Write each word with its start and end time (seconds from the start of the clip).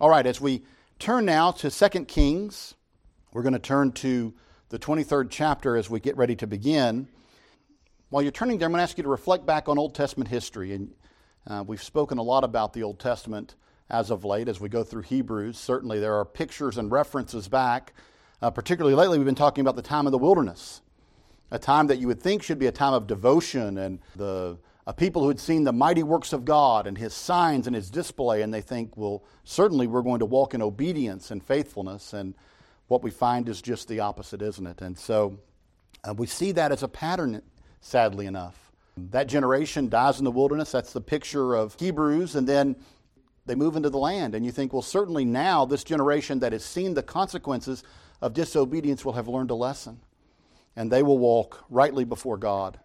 All 0.00 0.08
right, 0.08 0.24
as 0.24 0.40
we 0.40 0.62
turn 1.00 1.24
now 1.24 1.50
to 1.50 1.72
2 1.72 2.04
Kings, 2.04 2.74
we're 3.32 3.42
going 3.42 3.52
to 3.54 3.58
turn 3.58 3.90
to 3.92 4.32
the 4.68 4.78
23rd 4.78 5.26
chapter 5.28 5.76
as 5.76 5.90
we 5.90 5.98
get 5.98 6.16
ready 6.16 6.36
to 6.36 6.46
begin. 6.46 7.08
While 8.08 8.22
you're 8.22 8.30
turning 8.30 8.58
there, 8.58 8.66
I'm 8.66 8.72
going 8.72 8.78
to 8.78 8.84
ask 8.84 8.96
you 8.96 9.02
to 9.02 9.08
reflect 9.08 9.44
back 9.44 9.68
on 9.68 9.76
Old 9.76 9.96
Testament 9.96 10.30
history. 10.30 10.72
And 10.72 10.94
uh, 11.48 11.64
we've 11.66 11.82
spoken 11.82 12.18
a 12.18 12.22
lot 12.22 12.44
about 12.44 12.74
the 12.74 12.84
Old 12.84 13.00
Testament 13.00 13.56
as 13.90 14.12
of 14.12 14.24
late 14.24 14.46
as 14.48 14.60
we 14.60 14.68
go 14.68 14.84
through 14.84 15.02
Hebrews. 15.02 15.58
Certainly, 15.58 15.98
there 15.98 16.14
are 16.14 16.24
pictures 16.24 16.78
and 16.78 16.92
references 16.92 17.48
back. 17.48 17.92
Uh, 18.40 18.52
particularly 18.52 18.94
lately, 18.94 19.18
we've 19.18 19.26
been 19.26 19.34
talking 19.34 19.62
about 19.62 19.74
the 19.74 19.82
time 19.82 20.06
of 20.06 20.12
the 20.12 20.18
wilderness, 20.18 20.80
a 21.50 21.58
time 21.58 21.88
that 21.88 21.98
you 21.98 22.06
would 22.06 22.22
think 22.22 22.44
should 22.44 22.60
be 22.60 22.68
a 22.68 22.72
time 22.72 22.94
of 22.94 23.08
devotion 23.08 23.76
and 23.78 23.98
the 24.14 24.58
uh, 24.88 24.92
people 24.92 25.20
who 25.20 25.28
had 25.28 25.38
seen 25.38 25.64
the 25.64 25.72
mighty 25.72 26.02
works 26.02 26.32
of 26.32 26.46
God 26.46 26.86
and 26.86 26.96
his 26.96 27.12
signs 27.12 27.66
and 27.66 27.76
his 27.76 27.90
display, 27.90 28.40
and 28.40 28.54
they 28.54 28.62
think, 28.62 28.96
well, 28.96 29.22
certainly 29.44 29.86
we're 29.86 30.00
going 30.00 30.20
to 30.20 30.24
walk 30.24 30.54
in 30.54 30.62
obedience 30.62 31.30
and 31.30 31.44
faithfulness. 31.44 32.14
And 32.14 32.34
what 32.86 33.02
we 33.02 33.10
find 33.10 33.50
is 33.50 33.60
just 33.60 33.86
the 33.86 34.00
opposite, 34.00 34.40
isn't 34.40 34.66
it? 34.66 34.80
And 34.80 34.98
so 34.98 35.40
uh, 36.04 36.14
we 36.14 36.26
see 36.26 36.52
that 36.52 36.72
as 36.72 36.82
a 36.82 36.88
pattern, 36.88 37.42
sadly 37.82 38.24
enough. 38.24 38.72
That 39.10 39.26
generation 39.26 39.90
dies 39.90 40.20
in 40.20 40.24
the 40.24 40.30
wilderness. 40.30 40.72
That's 40.72 40.94
the 40.94 41.02
picture 41.02 41.54
of 41.54 41.78
Hebrews. 41.78 42.34
And 42.34 42.48
then 42.48 42.74
they 43.44 43.54
move 43.54 43.76
into 43.76 43.90
the 43.90 43.98
land. 43.98 44.34
And 44.34 44.42
you 44.42 44.52
think, 44.52 44.72
well, 44.72 44.80
certainly 44.80 45.26
now 45.26 45.66
this 45.66 45.84
generation 45.84 46.38
that 46.38 46.52
has 46.52 46.64
seen 46.64 46.94
the 46.94 47.02
consequences 47.02 47.84
of 48.22 48.32
disobedience 48.32 49.04
will 49.04 49.12
have 49.12 49.28
learned 49.28 49.50
a 49.50 49.54
lesson. 49.54 50.00
And 50.76 50.90
they 50.90 51.02
will 51.02 51.18
walk 51.18 51.66
rightly 51.68 52.04
before 52.04 52.38
God. 52.38 52.80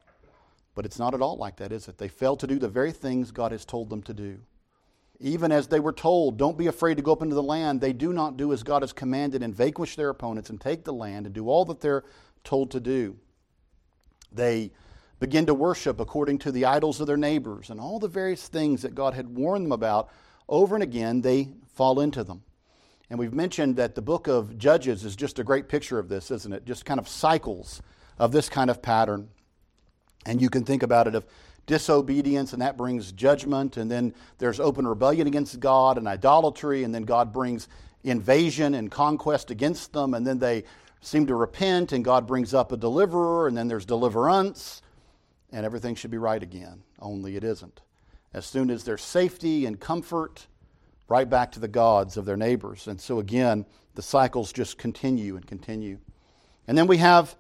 But 0.76 0.86
it's 0.86 1.00
not 1.00 1.14
at 1.14 1.22
all 1.22 1.38
like 1.38 1.58
that, 1.58 1.72
is 1.72 1.88
it? 1.88 1.98
They 1.98 2.08
fail 2.08 2.36
to 2.38 2.48
do 2.48 2.58
the 2.58 2.70
very 2.70 2.92
things 2.92 3.32
God 3.32 3.52
has 3.52 3.66
told 3.66 3.90
them 3.90 4.02
to 4.04 4.14
do. 4.14 4.40
Even 5.20 5.52
as 5.52 5.68
they 5.68 5.80
were 5.80 5.94
told, 5.94 6.38
don't 6.38 6.58
be 6.58 6.68
afraid 6.68 6.96
to 6.96 7.04
go 7.04 7.14
up 7.14 7.22
into 7.22 7.36
the 7.36 7.44
land, 7.44 7.80
they 7.80 7.94
do 7.94 8.12
not 8.12 8.36
do 8.36 8.52
as 8.52 8.64
God 8.64 8.82
has 8.82 8.92
commanded 8.92 9.44
and 9.44 9.56
vanquish 9.56 9.96
their 9.96 10.10
opponents 10.10 10.50
and 10.50 10.60
take 10.60 10.84
the 10.84 10.94
land 10.94 11.26
and 11.26 11.36
do 11.36 11.48
all 11.48 11.66
that 11.66 11.80
they're 11.80 12.04
told 12.44 12.72
to 12.72 12.80
do. 12.80 13.16
They 14.32 14.72
begin 15.20 15.46
to 15.46 15.54
worship 15.54 16.00
according 16.00 16.40
to 16.40 16.52
the 16.52 16.66
idols 16.66 17.00
of 17.00 17.08
their 17.08 17.18
neighbors 17.18 17.70
and 17.70 17.80
all 17.80 18.00
the 18.00 18.08
various 18.08 18.48
things 18.48 18.82
that 18.82 18.96
God 18.96 19.14
had 19.14 19.36
warned 19.36 19.66
them 19.66 19.72
about 19.72 20.10
over 20.50 20.76
and 20.76 20.84
again, 20.84 21.22
they 21.22 21.50
fall 21.74 22.00
into 22.00 22.24
them. 22.24 22.44
And 23.10 23.20
we've 23.20 23.34
mentioned 23.34 23.76
that 23.78 23.96
the 23.96 24.02
book 24.02 24.28
of 24.28 24.58
Judges 24.58 25.06
is 25.06 25.16
just 25.16 25.40
a 25.40 25.44
great 25.44 25.70
picture 25.70 26.00
of 26.00 26.10
this, 26.10 26.32
isn't 26.32 26.52
it? 26.52 26.66
Just 26.66 26.84
kind 26.84 27.00
of 27.00 27.08
cycles 27.08 27.82
of 28.18 28.32
this 28.32 28.50
kind 28.50 28.70
of 28.70 28.82
pattern. 28.82 29.30
And 30.26 30.42
you 30.42 30.50
can 30.50 30.64
think 30.64 30.84
about 30.84 31.08
it 31.08 31.16
of 31.16 31.26
disobedience, 31.66 32.54
and 32.54 32.62
that 32.62 32.78
brings 32.78 33.12
judgment, 33.12 33.78
and 33.78 33.90
then 33.90 34.14
there's 34.38 34.60
open 34.60 34.88
rebellion 34.88 35.28
against 35.28 35.60
God 35.60 35.98
and 35.98 36.08
idolatry, 36.08 36.84
and 36.84 36.94
then 36.94 37.04
God 37.04 37.32
brings 37.32 37.68
invasion 38.04 38.74
and 38.74 38.92
conquest 38.92 39.50
against 39.50 39.94
them, 39.94 40.14
and 40.14 40.28
then 40.28 40.40
they 40.40 40.66
seem 41.02 41.26
to 41.28 41.36
repent, 41.36 41.92
and 41.92 42.04
God 42.04 42.28
brings 42.28 42.54
up 42.54 42.72
a 42.72 42.78
deliverer, 42.78 43.48
and 43.48 43.58
then 43.58 43.68
there's 43.68 43.86
deliverance, 43.86 44.82
and 45.52 45.66
everything 45.66 45.96
should 45.96 46.12
be 46.12 46.18
right 46.18 46.42
again, 46.42 46.84
only 47.00 47.36
it 47.36 47.44
isn't. 47.44 47.82
As 48.34 48.46
soon 48.46 48.70
as 48.70 48.84
there's 48.84 49.02
safety 49.02 49.66
and 49.66 49.80
comfort, 49.80 50.48
right 51.08 51.30
back 51.30 51.52
to 51.52 51.60
the 51.60 51.68
gods 51.68 52.18
of 52.18 52.26
their 52.26 52.38
neighbors. 52.38 52.88
And 52.88 53.00
so 53.00 53.20
again, 53.20 53.66
the 53.96 54.02
cycles 54.02 54.52
just 54.52 54.78
continue 54.78 55.36
and 55.36 55.46
continue. 55.46 56.00
And 56.68 56.78
then 56.78 56.88
we 56.88 56.98
have 56.98 57.36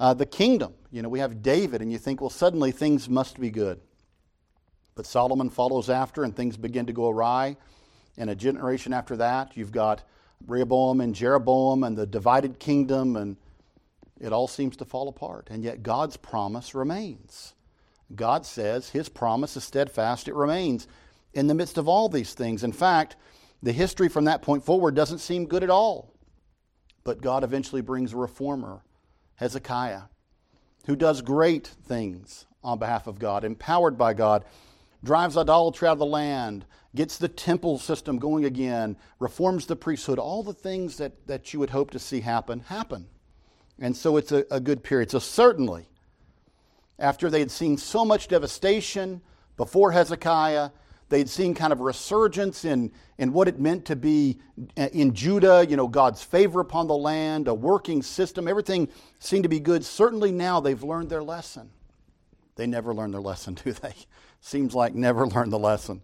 uh, 0.00 0.14
the 0.14 0.26
kingdom. 0.26 0.72
You 0.90 1.02
know, 1.02 1.08
we 1.08 1.20
have 1.20 1.42
David, 1.42 1.82
and 1.82 1.92
you 1.92 1.98
think, 1.98 2.20
well, 2.20 2.30
suddenly 2.30 2.72
things 2.72 3.08
must 3.08 3.38
be 3.38 3.50
good. 3.50 3.80
But 4.96 5.06
Solomon 5.06 5.50
follows 5.50 5.88
after, 5.88 6.24
and 6.24 6.34
things 6.34 6.56
begin 6.56 6.86
to 6.86 6.92
go 6.92 7.08
awry. 7.08 7.56
And 8.16 8.30
a 8.30 8.34
generation 8.34 8.92
after 8.92 9.16
that, 9.18 9.56
you've 9.56 9.70
got 9.70 10.02
Rehoboam 10.46 11.00
and 11.00 11.14
Jeroboam 11.14 11.84
and 11.84 11.96
the 11.96 12.06
divided 12.06 12.58
kingdom, 12.58 13.14
and 13.14 13.36
it 14.18 14.32
all 14.32 14.48
seems 14.48 14.76
to 14.78 14.84
fall 14.84 15.08
apart. 15.08 15.48
And 15.50 15.62
yet 15.62 15.82
God's 15.82 16.16
promise 16.16 16.74
remains. 16.74 17.54
God 18.14 18.44
says 18.44 18.88
his 18.88 19.08
promise 19.08 19.56
is 19.56 19.62
steadfast, 19.62 20.26
it 20.26 20.34
remains 20.34 20.88
in 21.34 21.46
the 21.46 21.54
midst 21.54 21.78
of 21.78 21.88
all 21.88 22.08
these 22.08 22.34
things. 22.34 22.64
In 22.64 22.72
fact, 22.72 23.14
the 23.62 23.70
history 23.70 24.08
from 24.08 24.24
that 24.24 24.42
point 24.42 24.64
forward 24.64 24.96
doesn't 24.96 25.18
seem 25.18 25.46
good 25.46 25.62
at 25.62 25.70
all. 25.70 26.12
But 27.04 27.20
God 27.20 27.44
eventually 27.44 27.82
brings 27.82 28.12
a 28.12 28.16
reformer 28.16 28.82
Hezekiah, 29.40 30.02
who 30.84 30.94
does 30.94 31.22
great 31.22 31.66
things 31.66 32.44
on 32.62 32.78
behalf 32.78 33.06
of 33.06 33.18
God, 33.18 33.42
empowered 33.42 33.96
by 33.96 34.12
God, 34.12 34.44
drives 35.02 35.34
idolatry 35.34 35.88
out 35.88 35.92
of 35.92 35.98
the 35.98 36.04
land, 36.04 36.66
gets 36.94 37.16
the 37.16 37.26
temple 37.26 37.78
system 37.78 38.18
going 38.18 38.44
again, 38.44 38.98
reforms 39.18 39.64
the 39.64 39.76
priesthood, 39.76 40.18
all 40.18 40.42
the 40.42 40.52
things 40.52 40.98
that, 40.98 41.26
that 41.26 41.54
you 41.54 41.58
would 41.58 41.70
hope 41.70 41.90
to 41.92 41.98
see 41.98 42.20
happen, 42.20 42.60
happen. 42.60 43.06
And 43.78 43.96
so 43.96 44.18
it's 44.18 44.30
a, 44.30 44.44
a 44.50 44.60
good 44.60 44.82
period. 44.82 45.10
So, 45.10 45.18
certainly, 45.18 45.88
after 46.98 47.30
they 47.30 47.38
had 47.38 47.50
seen 47.50 47.78
so 47.78 48.04
much 48.04 48.28
devastation 48.28 49.22
before 49.56 49.92
Hezekiah, 49.92 50.68
They'd 51.10 51.28
seen 51.28 51.54
kind 51.54 51.72
of 51.72 51.80
a 51.80 51.82
resurgence 51.82 52.64
in, 52.64 52.92
in 53.18 53.32
what 53.32 53.48
it 53.48 53.58
meant 53.58 53.84
to 53.86 53.96
be 53.96 54.38
uh, 54.78 54.88
in 54.92 55.12
Judah, 55.12 55.66
you 55.68 55.76
know, 55.76 55.88
God's 55.88 56.22
favor 56.22 56.60
upon 56.60 56.86
the 56.86 56.96
land, 56.96 57.48
a 57.48 57.54
working 57.54 58.00
system. 58.00 58.46
Everything 58.46 58.88
seemed 59.18 59.42
to 59.42 59.48
be 59.48 59.58
good. 59.58 59.84
Certainly 59.84 60.30
now 60.30 60.60
they've 60.60 60.82
learned 60.82 61.10
their 61.10 61.22
lesson. 61.22 61.70
They 62.54 62.68
never 62.68 62.94
learn 62.94 63.10
their 63.10 63.20
lesson, 63.20 63.54
do 63.64 63.72
they? 63.72 63.94
Seems 64.40 64.72
like 64.72 64.94
never 64.94 65.26
learn 65.26 65.50
the 65.50 65.58
lesson. 65.58 66.02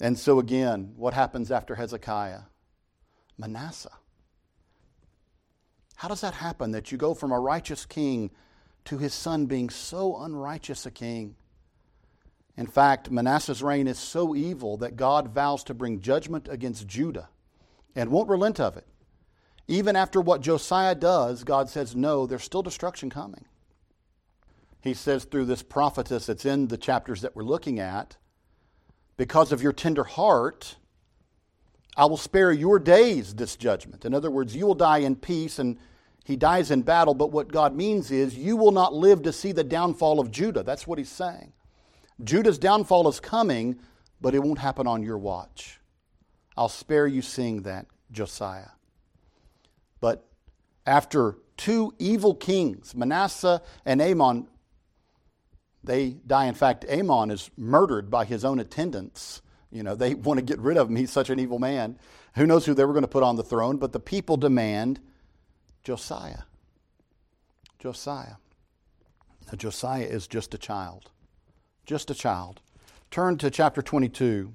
And 0.00 0.18
so 0.18 0.38
again, 0.38 0.94
what 0.96 1.12
happens 1.12 1.50
after 1.50 1.74
Hezekiah? 1.74 2.40
Manasseh. 3.36 3.92
How 5.96 6.08
does 6.08 6.22
that 6.22 6.32
happen 6.32 6.70
that 6.70 6.90
you 6.90 6.96
go 6.96 7.12
from 7.12 7.30
a 7.30 7.38
righteous 7.38 7.84
king 7.84 8.30
to 8.86 8.96
his 8.96 9.12
son 9.12 9.44
being 9.44 9.68
so 9.68 10.16
unrighteous 10.16 10.86
a 10.86 10.90
king? 10.90 11.36
In 12.60 12.66
fact, 12.66 13.10
Manasseh's 13.10 13.62
reign 13.62 13.86
is 13.86 13.98
so 13.98 14.36
evil 14.36 14.76
that 14.76 14.94
God 14.94 15.28
vows 15.28 15.64
to 15.64 15.72
bring 15.72 16.02
judgment 16.02 16.46
against 16.46 16.86
Judah 16.86 17.30
and 17.96 18.10
won't 18.10 18.28
relent 18.28 18.60
of 18.60 18.76
it. 18.76 18.86
Even 19.66 19.96
after 19.96 20.20
what 20.20 20.42
Josiah 20.42 20.94
does, 20.94 21.42
God 21.42 21.70
says, 21.70 21.96
no, 21.96 22.26
there's 22.26 22.44
still 22.44 22.60
destruction 22.60 23.08
coming. 23.08 23.46
He 24.82 24.92
says 24.92 25.24
through 25.24 25.46
this 25.46 25.62
prophetess 25.62 26.26
that's 26.26 26.44
in 26.44 26.68
the 26.68 26.76
chapters 26.76 27.22
that 27.22 27.34
we're 27.34 27.44
looking 27.44 27.80
at, 27.80 28.18
because 29.16 29.52
of 29.52 29.62
your 29.62 29.72
tender 29.72 30.04
heart, 30.04 30.76
I 31.96 32.04
will 32.04 32.18
spare 32.18 32.52
your 32.52 32.78
days 32.78 33.34
this 33.34 33.56
judgment. 33.56 34.04
In 34.04 34.12
other 34.12 34.30
words, 34.30 34.54
you 34.54 34.66
will 34.66 34.74
die 34.74 34.98
in 34.98 35.16
peace, 35.16 35.58
and 35.58 35.78
he 36.26 36.36
dies 36.36 36.70
in 36.70 36.82
battle, 36.82 37.14
but 37.14 37.32
what 37.32 37.50
God 37.50 37.74
means 37.74 38.10
is 38.10 38.36
you 38.36 38.54
will 38.58 38.72
not 38.72 38.92
live 38.92 39.22
to 39.22 39.32
see 39.32 39.52
the 39.52 39.64
downfall 39.64 40.20
of 40.20 40.30
Judah. 40.30 40.62
That's 40.62 40.86
what 40.86 40.98
he's 40.98 41.08
saying. 41.08 41.54
Judah's 42.24 42.58
downfall 42.58 43.08
is 43.08 43.20
coming, 43.20 43.78
but 44.20 44.34
it 44.34 44.42
won't 44.42 44.58
happen 44.58 44.86
on 44.86 45.02
your 45.02 45.18
watch. 45.18 45.80
I'll 46.56 46.68
spare 46.68 47.06
you 47.06 47.22
seeing 47.22 47.62
that, 47.62 47.86
Josiah. 48.10 48.70
But 50.00 50.26
after 50.86 51.36
two 51.56 51.94
evil 51.98 52.34
kings, 52.34 52.94
Manasseh 52.94 53.62
and 53.84 54.00
Amon, 54.00 54.48
they 55.82 56.10
die. 56.26 56.46
In 56.46 56.54
fact, 56.54 56.84
Amon 56.90 57.30
is 57.30 57.50
murdered 57.56 58.10
by 58.10 58.24
his 58.24 58.44
own 58.44 58.58
attendants. 58.58 59.40
You 59.70 59.82
know, 59.82 59.94
they 59.94 60.14
want 60.26 60.38
to 60.38 60.44
get 60.44 60.58
rid 60.58 60.76
of 60.76 60.88
him. 60.88 60.96
He's 60.96 61.12
such 61.12 61.30
an 61.30 61.38
evil 61.38 61.58
man. 61.58 61.98
Who 62.34 62.46
knows 62.46 62.66
who 62.66 62.74
they 62.74 62.84
were 62.84 62.92
going 62.92 63.02
to 63.02 63.08
put 63.08 63.22
on 63.22 63.36
the 63.36 63.42
throne, 63.42 63.78
but 63.78 63.92
the 63.92 64.00
people 64.00 64.36
demand 64.36 65.00
Josiah. 65.82 66.42
Josiah. 67.78 68.36
Now, 69.46 69.56
Josiah 69.56 70.04
is 70.04 70.26
just 70.26 70.54
a 70.54 70.58
child 70.58 71.10
just 71.90 72.08
a 72.08 72.14
child. 72.14 72.60
Turn 73.10 73.36
to 73.38 73.50
chapter 73.50 73.82
22, 73.82 74.52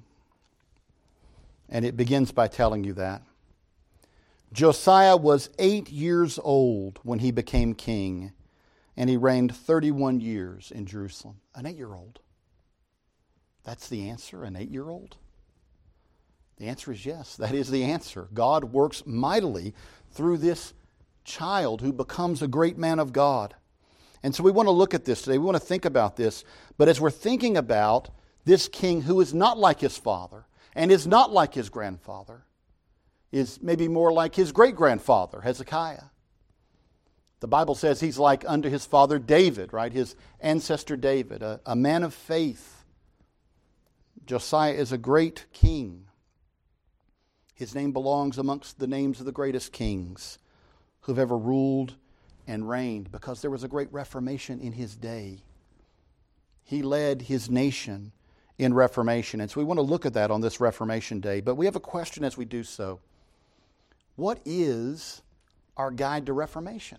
and 1.68 1.84
it 1.84 1.94
begins 1.94 2.32
by 2.32 2.48
telling 2.48 2.82
you 2.82 2.94
that. 2.94 3.20
Josiah 4.54 5.18
was 5.18 5.50
eight 5.58 5.90
years 5.90 6.38
old 6.42 6.98
when 7.02 7.18
he 7.18 7.30
became 7.30 7.74
king, 7.74 8.32
and 8.96 9.10
he 9.10 9.18
reigned 9.18 9.54
31 9.54 10.18
years 10.18 10.72
in 10.74 10.86
Jerusalem. 10.86 11.42
An 11.54 11.66
eight 11.66 11.76
year 11.76 11.92
old. 11.92 12.20
That's 13.64 13.90
the 13.90 14.08
answer, 14.08 14.42
an 14.42 14.56
eight 14.56 14.70
year 14.70 14.88
old? 14.88 15.18
The 16.56 16.68
answer 16.68 16.90
is 16.90 17.04
yes. 17.04 17.36
That 17.36 17.54
is 17.54 17.70
the 17.70 17.84
answer. 17.84 18.28
God 18.32 18.64
works 18.64 19.02
mightily 19.04 19.74
through 20.10 20.38
this 20.38 20.72
child 21.22 21.82
who 21.82 21.92
becomes 21.92 22.40
a 22.40 22.48
great 22.48 22.78
man 22.78 22.98
of 22.98 23.12
God. 23.12 23.54
And 24.22 24.34
so 24.34 24.42
we 24.42 24.50
want 24.50 24.66
to 24.66 24.72
look 24.72 24.94
at 24.94 25.04
this 25.04 25.22
today. 25.22 25.38
We 25.38 25.44
want 25.44 25.56
to 25.56 25.66
think 25.66 25.84
about 25.84 26.16
this. 26.16 26.44
But 26.76 26.88
as 26.88 27.00
we're 27.00 27.10
thinking 27.10 27.56
about 27.56 28.10
this 28.44 28.68
king 28.68 29.02
who 29.02 29.20
is 29.20 29.34
not 29.34 29.58
like 29.58 29.80
his 29.80 29.98
father 29.98 30.46
and 30.74 30.90
is 30.90 31.06
not 31.06 31.32
like 31.32 31.54
his 31.54 31.68
grandfather, 31.68 32.44
is 33.32 33.60
maybe 33.62 33.88
more 33.88 34.12
like 34.12 34.34
his 34.34 34.52
great 34.52 34.76
grandfather, 34.76 35.40
Hezekiah. 35.40 36.04
The 37.40 37.48
Bible 37.48 37.74
says 37.74 38.00
he's 38.00 38.18
like 38.18 38.44
unto 38.48 38.70
his 38.70 38.86
father 38.86 39.18
David, 39.18 39.72
right? 39.72 39.92
His 39.92 40.16
ancestor 40.40 40.96
David, 40.96 41.42
a, 41.42 41.60
a 41.66 41.76
man 41.76 42.02
of 42.02 42.14
faith. 42.14 42.84
Josiah 44.24 44.72
is 44.72 44.90
a 44.90 44.98
great 44.98 45.46
king. 45.52 46.06
His 47.54 47.74
name 47.74 47.92
belongs 47.92 48.38
amongst 48.38 48.78
the 48.78 48.86
names 48.86 49.20
of 49.20 49.26
the 49.26 49.32
greatest 49.32 49.72
kings 49.72 50.38
who've 51.00 51.18
ever 51.18 51.36
ruled 51.36 51.94
and 52.46 52.68
reigned 52.68 53.10
because 53.10 53.42
there 53.42 53.50
was 53.50 53.64
a 53.64 53.68
great 53.68 53.92
reformation 53.92 54.60
in 54.60 54.72
his 54.72 54.96
day. 54.96 55.38
He 56.64 56.82
led 56.82 57.22
his 57.22 57.50
nation 57.50 58.12
in 58.58 58.74
reformation. 58.74 59.40
And 59.40 59.50
so 59.50 59.60
we 59.60 59.64
want 59.64 59.78
to 59.78 59.82
look 59.82 60.06
at 60.06 60.14
that 60.14 60.30
on 60.30 60.40
this 60.40 60.60
Reformation 60.60 61.20
Day. 61.20 61.40
But 61.40 61.56
we 61.56 61.66
have 61.66 61.76
a 61.76 61.80
question 61.80 62.24
as 62.24 62.36
we 62.36 62.44
do 62.44 62.62
so 62.62 63.00
What 64.16 64.40
is 64.44 65.22
our 65.76 65.90
guide 65.90 66.26
to 66.26 66.32
reformation? 66.32 66.98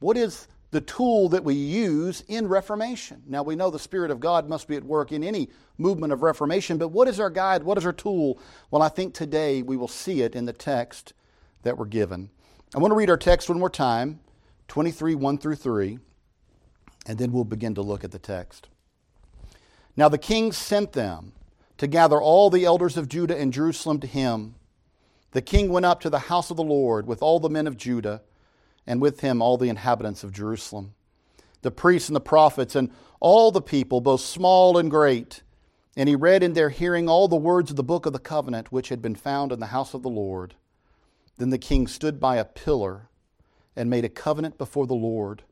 What 0.00 0.16
is 0.16 0.48
the 0.70 0.82
tool 0.82 1.30
that 1.30 1.44
we 1.44 1.54
use 1.54 2.22
in 2.28 2.48
Reformation? 2.48 3.22
Now, 3.26 3.42
we 3.42 3.56
know 3.56 3.70
the 3.70 3.78
Spirit 3.78 4.10
of 4.10 4.20
God 4.20 4.48
must 4.48 4.68
be 4.68 4.76
at 4.76 4.84
work 4.84 5.12
in 5.12 5.24
any 5.24 5.48
movement 5.78 6.12
of 6.12 6.22
Reformation, 6.22 6.76
but 6.78 6.88
what 6.88 7.08
is 7.08 7.20
our 7.20 7.30
guide? 7.30 7.62
What 7.62 7.78
is 7.78 7.86
our 7.86 7.92
tool? 7.92 8.38
Well, 8.70 8.82
I 8.82 8.88
think 8.88 9.14
today 9.14 9.62
we 9.62 9.76
will 9.76 9.88
see 9.88 10.20
it 10.20 10.34
in 10.34 10.44
the 10.44 10.52
text 10.52 11.14
that 11.62 11.78
we're 11.78 11.86
given. 11.86 12.28
I 12.72 12.78
want 12.78 12.90
to 12.90 12.96
read 12.96 13.10
our 13.10 13.16
text 13.16 13.48
one 13.48 13.58
more 13.58 13.70
time 13.70 14.20
23, 14.68 15.14
1 15.14 15.38
through 15.38 15.56
3, 15.56 15.98
and 17.06 17.18
then 17.18 17.32
we'll 17.32 17.44
begin 17.44 17.74
to 17.74 17.82
look 17.82 18.04
at 18.04 18.10
the 18.10 18.18
text. 18.18 18.68
Now 19.96 20.08
the 20.08 20.18
king 20.18 20.52
sent 20.52 20.92
them 20.92 21.32
to 21.78 21.86
gather 21.86 22.20
all 22.20 22.50
the 22.50 22.64
elders 22.64 22.96
of 22.96 23.08
Judah 23.08 23.36
and 23.36 23.52
Jerusalem 23.52 24.00
to 24.00 24.06
him. 24.06 24.54
The 25.32 25.42
king 25.42 25.68
went 25.70 25.86
up 25.86 26.00
to 26.00 26.10
the 26.10 26.18
house 26.20 26.50
of 26.50 26.56
the 26.56 26.62
Lord 26.62 27.06
with 27.06 27.22
all 27.22 27.40
the 27.40 27.50
men 27.50 27.66
of 27.66 27.76
Judah, 27.76 28.22
and 28.86 29.00
with 29.00 29.20
him 29.20 29.40
all 29.40 29.56
the 29.56 29.68
inhabitants 29.68 30.22
of 30.22 30.32
Jerusalem, 30.32 30.94
the 31.62 31.70
priests 31.70 32.08
and 32.08 32.16
the 32.16 32.20
prophets, 32.20 32.76
and 32.76 32.90
all 33.20 33.50
the 33.50 33.62
people, 33.62 34.00
both 34.00 34.20
small 34.20 34.76
and 34.76 34.90
great. 34.90 35.42
And 35.96 36.08
he 36.08 36.16
read 36.16 36.42
in 36.42 36.52
their 36.52 36.70
hearing 36.70 37.08
all 37.08 37.28
the 37.28 37.36
words 37.36 37.70
of 37.70 37.76
the 37.76 37.82
book 37.82 38.04
of 38.04 38.12
the 38.12 38.18
covenant 38.18 38.72
which 38.72 38.88
had 38.88 39.00
been 39.00 39.14
found 39.14 39.52
in 39.52 39.60
the 39.60 39.66
house 39.66 39.94
of 39.94 40.02
the 40.02 40.10
Lord. 40.10 40.54
Then 41.36 41.50
the 41.50 41.58
king 41.58 41.86
stood 41.86 42.20
by 42.20 42.36
a 42.36 42.44
pillar 42.44 43.08
and 43.76 43.90
made 43.90 44.04
a 44.04 44.08
covenant 44.08 44.58
before 44.58 44.86
the 44.86 44.94
Lord 44.94 45.42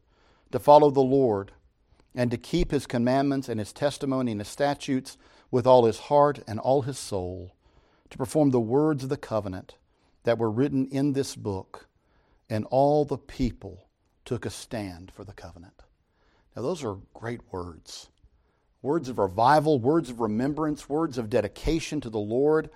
to 0.52 0.58
follow 0.58 0.90
the 0.90 1.00
Lord 1.00 1.52
and 2.14 2.31
to 2.31 2.37
keep 2.37 2.70
his 2.70 2.87
commandments 2.87 3.49
and 3.49 3.58
his 3.58 3.73
testimony 3.73 4.32
and 4.32 4.40
his 4.40 4.49
statutes 4.49 5.17
with 5.50 5.67
all 5.67 5.84
his 5.84 5.99
heart 5.99 6.40
and 6.46 6.58
all 6.58 6.82
his 6.82 6.99
soul, 6.99 7.55
to 8.11 8.19
perform 8.19 8.50
the 8.50 8.61
words 8.61 9.02
of 9.02 9.08
the 9.08 9.17
covenant 9.17 9.76
that 10.25 10.38
were 10.38 10.50
written 10.50 10.87
in 10.87 11.12
this 11.12 11.34
book. 11.34 11.88
And 12.49 12.67
all 12.67 13.05
the 13.05 13.19
people 13.19 13.87
took 14.25 14.44
a 14.44 14.50
stand 14.50 15.11
for 15.14 15.25
the 15.25 15.32
covenant. 15.32 15.82
Now, 16.55 16.62
those 16.62 16.84
are 16.84 16.99
great 17.14 17.40
words 17.50 18.08
words 18.82 19.08
of 19.08 19.17
revival, 19.17 19.79
words 19.79 20.11
of 20.11 20.20
remembrance, 20.20 20.88
words 20.88 21.17
of 21.17 21.31
dedication 21.31 22.00
to 22.00 22.11
the 22.11 22.19
Lord. 22.19 22.69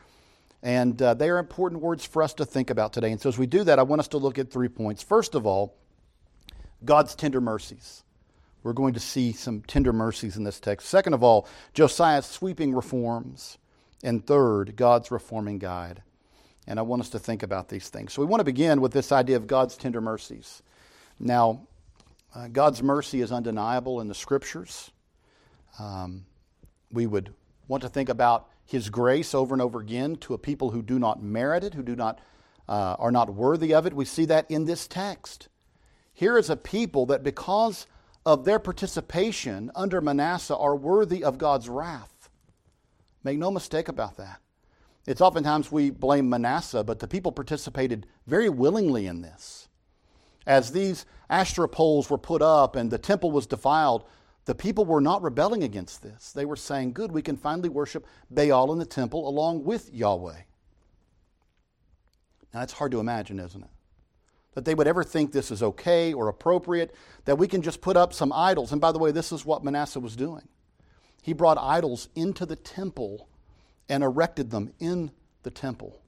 And 0.62 1.00
uh, 1.00 1.14
they 1.14 1.28
are 1.28 1.38
important 1.38 1.82
words 1.82 2.04
for 2.04 2.22
us 2.22 2.34
to 2.34 2.44
think 2.44 2.70
about 2.70 2.92
today. 2.92 3.12
And 3.12 3.20
so, 3.20 3.28
as 3.28 3.38
we 3.38 3.46
do 3.46 3.62
that, 3.64 3.78
I 3.78 3.82
want 3.82 4.00
us 4.00 4.08
to 4.08 4.18
look 4.18 4.38
at 4.38 4.50
three 4.50 4.68
points. 4.68 5.02
First 5.02 5.34
of 5.34 5.46
all, 5.46 5.76
God's 6.84 7.14
tender 7.14 7.40
mercies. 7.40 8.02
We're 8.62 8.72
going 8.72 8.94
to 8.94 9.00
see 9.00 9.32
some 9.32 9.62
tender 9.62 9.92
mercies 9.92 10.36
in 10.36 10.44
this 10.44 10.58
text. 10.58 10.88
Second 10.88 11.12
of 11.12 11.22
all, 11.22 11.46
Josiah's 11.72 12.26
sweeping 12.26 12.74
reforms. 12.74 13.58
And 14.02 14.26
third, 14.26 14.76
God's 14.76 15.10
reforming 15.10 15.58
guide. 15.58 16.02
And 16.66 16.78
I 16.78 16.82
want 16.82 17.00
us 17.00 17.10
to 17.10 17.18
think 17.18 17.42
about 17.42 17.68
these 17.68 17.88
things. 17.88 18.12
So 18.12 18.22
we 18.22 18.26
want 18.26 18.40
to 18.40 18.44
begin 18.44 18.80
with 18.80 18.92
this 18.92 19.12
idea 19.12 19.36
of 19.36 19.46
God's 19.46 19.76
tender 19.76 20.00
mercies. 20.00 20.62
Now, 21.18 21.66
uh, 22.34 22.48
God's 22.48 22.82
mercy 22.82 23.20
is 23.20 23.32
undeniable 23.32 24.00
in 24.00 24.08
the 24.08 24.14
scriptures. 24.14 24.90
Um, 25.78 26.26
we 26.90 27.06
would 27.06 27.32
want 27.68 27.82
to 27.84 27.88
think 27.88 28.08
about 28.08 28.48
His 28.66 28.90
grace 28.90 29.34
over 29.34 29.54
and 29.54 29.62
over 29.62 29.80
again 29.80 30.16
to 30.16 30.34
a 30.34 30.38
people 30.38 30.70
who 30.70 30.82
do 30.82 30.98
not 30.98 31.22
merit 31.22 31.64
it, 31.64 31.74
who 31.74 31.82
do 31.82 31.96
not, 31.96 32.20
uh, 32.68 32.96
are 32.98 33.12
not 33.12 33.32
worthy 33.32 33.72
of 33.72 33.86
it. 33.86 33.94
We 33.94 34.04
see 34.04 34.24
that 34.26 34.50
in 34.50 34.64
this 34.64 34.88
text. 34.88 35.48
Here 36.12 36.36
is 36.36 36.50
a 36.50 36.56
people 36.56 37.06
that, 37.06 37.22
because 37.22 37.86
of 38.24 38.44
their 38.44 38.58
participation 38.58 39.70
under 39.76 40.00
Manasseh 40.00 40.56
are 40.56 40.74
worthy 40.74 41.22
of 41.22 41.38
God's 41.38 41.68
wrath. 41.68 42.28
Make 43.22 43.38
no 43.38 43.52
mistake 43.52 43.88
about 43.88 44.16
that. 44.16 44.40
It's 45.06 45.20
oftentimes 45.20 45.70
we 45.70 45.90
blame 45.90 46.28
Manasseh, 46.28 46.82
but 46.82 46.98
the 46.98 47.06
people 47.06 47.30
participated 47.30 48.06
very 48.26 48.48
willingly 48.48 49.06
in 49.06 49.22
this. 49.22 49.68
As 50.44 50.72
these 50.72 51.06
Asherah 51.30 51.68
poles 51.68 52.10
were 52.10 52.18
put 52.18 52.42
up 52.42 52.74
and 52.74 52.90
the 52.90 52.98
temple 52.98 53.30
was 53.30 53.46
defiled, 53.46 54.04
the 54.46 54.54
people 54.54 54.84
were 54.84 55.00
not 55.00 55.22
rebelling 55.22 55.62
against 55.62 56.02
this. 56.02 56.32
They 56.32 56.44
were 56.44 56.56
saying, 56.56 56.92
Good, 56.94 57.12
we 57.12 57.22
can 57.22 57.36
finally 57.36 57.68
worship 57.68 58.06
Baal 58.30 58.72
in 58.72 58.78
the 58.78 58.86
temple 58.86 59.28
along 59.28 59.64
with 59.64 59.92
Yahweh. 59.92 60.40
Now, 62.54 62.60
that's 62.60 62.72
hard 62.72 62.92
to 62.92 63.00
imagine, 63.00 63.38
isn't 63.38 63.62
it? 63.62 63.70
that 64.56 64.64
they 64.64 64.74
would 64.74 64.88
ever 64.88 65.04
think 65.04 65.30
this 65.30 65.50
is 65.50 65.62
okay 65.62 66.14
or 66.14 66.28
appropriate, 66.28 66.94
that 67.26 67.36
we 67.36 67.46
can 67.46 67.60
just 67.60 67.82
put 67.82 67.94
up 67.94 68.14
some 68.14 68.32
idols. 68.32 68.72
And 68.72 68.80
by 68.80 68.90
the 68.90 68.98
way, 68.98 69.12
this 69.12 69.30
is 69.30 69.44
what 69.44 69.62
Manasseh 69.62 70.00
was 70.00 70.16
doing. 70.16 70.48
He 71.22 71.34
brought 71.34 71.58
idols 71.58 72.08
into 72.14 72.46
the 72.46 72.56
temple 72.56 73.28
and 73.86 74.02
erected 74.02 74.50
them 74.50 74.72
in 74.78 75.10
the 75.42 75.50
temple. 75.50 76.00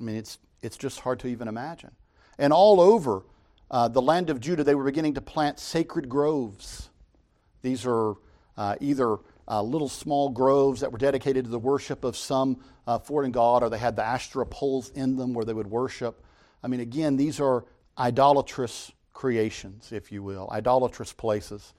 I 0.00 0.04
mean, 0.04 0.16
it's, 0.16 0.38
it's 0.62 0.78
just 0.78 1.00
hard 1.00 1.20
to 1.20 1.26
even 1.26 1.48
imagine. 1.48 1.90
And 2.38 2.50
all 2.50 2.80
over 2.80 3.24
uh, 3.70 3.88
the 3.88 4.00
land 4.00 4.30
of 4.30 4.40
Judah, 4.40 4.64
they 4.64 4.74
were 4.74 4.84
beginning 4.84 5.12
to 5.14 5.20
plant 5.20 5.60
sacred 5.60 6.08
groves. 6.08 6.88
These 7.62 7.86
are 7.86 8.14
uh, 8.56 8.76
either 8.80 9.18
uh, 9.48 9.62
little 9.62 9.88
small 9.88 10.28
groves 10.28 10.80
that 10.80 10.92
were 10.92 10.98
dedicated 10.98 11.44
to 11.44 11.50
the 11.50 11.58
worship 11.58 12.04
of 12.04 12.16
some 12.16 12.58
uh, 12.86 12.98
foreign 12.98 13.32
god, 13.32 13.62
or 13.62 13.70
they 13.70 13.78
had 13.78 13.96
the 13.96 14.04
Asherah 14.04 14.46
poles 14.46 14.90
in 14.90 15.16
them 15.16 15.34
where 15.34 15.44
they 15.44 15.54
would 15.54 15.66
worship. 15.66 16.24
I 16.62 16.68
mean, 16.68 16.80
again, 16.80 17.16
these 17.16 17.40
are 17.40 17.64
idolatrous 17.98 18.92
creations, 19.12 19.92
if 19.92 20.12
you 20.12 20.22
will, 20.22 20.48
idolatrous 20.50 21.12
places. 21.12 21.74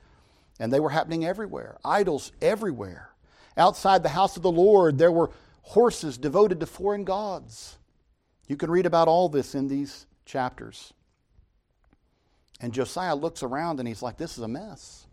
And 0.60 0.72
they 0.72 0.80
were 0.80 0.90
happening 0.90 1.26
everywhere, 1.26 1.78
idols 1.84 2.32
everywhere. 2.42 3.10
Outside 3.58 4.04
the 4.04 4.10
house 4.10 4.38
of 4.38 4.44
the 4.44 4.52
Lord, 4.52 4.98
there 4.98 5.12
were 5.12 5.32
horses 5.62 6.18
devoted 6.18 6.60
to 6.60 6.66
foreign 6.66 7.04
gods. 7.04 7.78
You 8.48 8.56
can 8.58 8.70
read 8.70 8.86
about 8.86 9.08
all 9.08 9.30
this 9.30 9.56
in 9.56 9.68
these 9.68 10.06
chapters. 10.26 10.94
And 12.60 12.74
Josiah 12.74 13.16
looks 13.16 13.44
around 13.44 13.80
and 13.80 13.88
he's 13.88 14.02
like, 14.02 14.18
this 14.18 14.38
is 14.38 14.44
a 14.44 14.48
mess. 14.48 15.06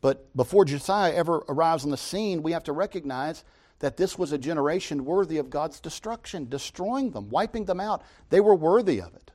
But 0.00 0.34
before 0.36 0.64
Josiah 0.64 1.12
ever 1.12 1.44
arrives 1.48 1.84
on 1.84 1.90
the 1.90 1.96
scene, 1.96 2.42
we 2.42 2.52
have 2.52 2.64
to 2.64 2.72
recognize 2.72 3.44
that 3.80 3.96
this 3.96 4.18
was 4.18 4.32
a 4.32 4.38
generation 4.38 5.04
worthy 5.04 5.38
of 5.38 5.50
God's 5.50 5.80
destruction, 5.80 6.48
destroying 6.48 7.10
them, 7.10 7.28
wiping 7.28 7.64
them 7.64 7.80
out. 7.80 8.02
They 8.28 8.40
were 8.40 8.54
worthy 8.54 9.00
of 9.00 9.14
it. 9.14 9.30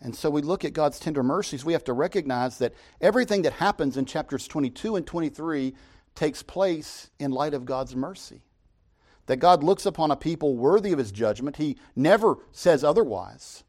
And 0.00 0.14
so 0.14 0.28
we 0.30 0.42
look 0.42 0.64
at 0.64 0.72
God's 0.72 0.98
tender 0.98 1.22
mercies. 1.22 1.64
We 1.64 1.72
have 1.72 1.84
to 1.84 1.92
recognize 1.92 2.58
that 2.58 2.74
everything 3.00 3.42
that 3.42 3.54
happens 3.54 3.96
in 3.96 4.04
chapters 4.04 4.46
22 4.46 4.96
and 4.96 5.06
23 5.06 5.74
takes 6.14 6.42
place 6.42 7.10
in 7.18 7.30
light 7.30 7.54
of 7.54 7.64
God's 7.64 7.96
mercy. 7.96 8.42
That 9.26 9.38
God 9.38 9.64
looks 9.64 9.86
upon 9.86 10.10
a 10.10 10.16
people 10.16 10.56
worthy 10.56 10.92
of 10.92 10.98
his 10.98 11.12
judgment. 11.12 11.56
He 11.56 11.78
never 11.96 12.36
says 12.52 12.84
otherwise. 12.84 13.64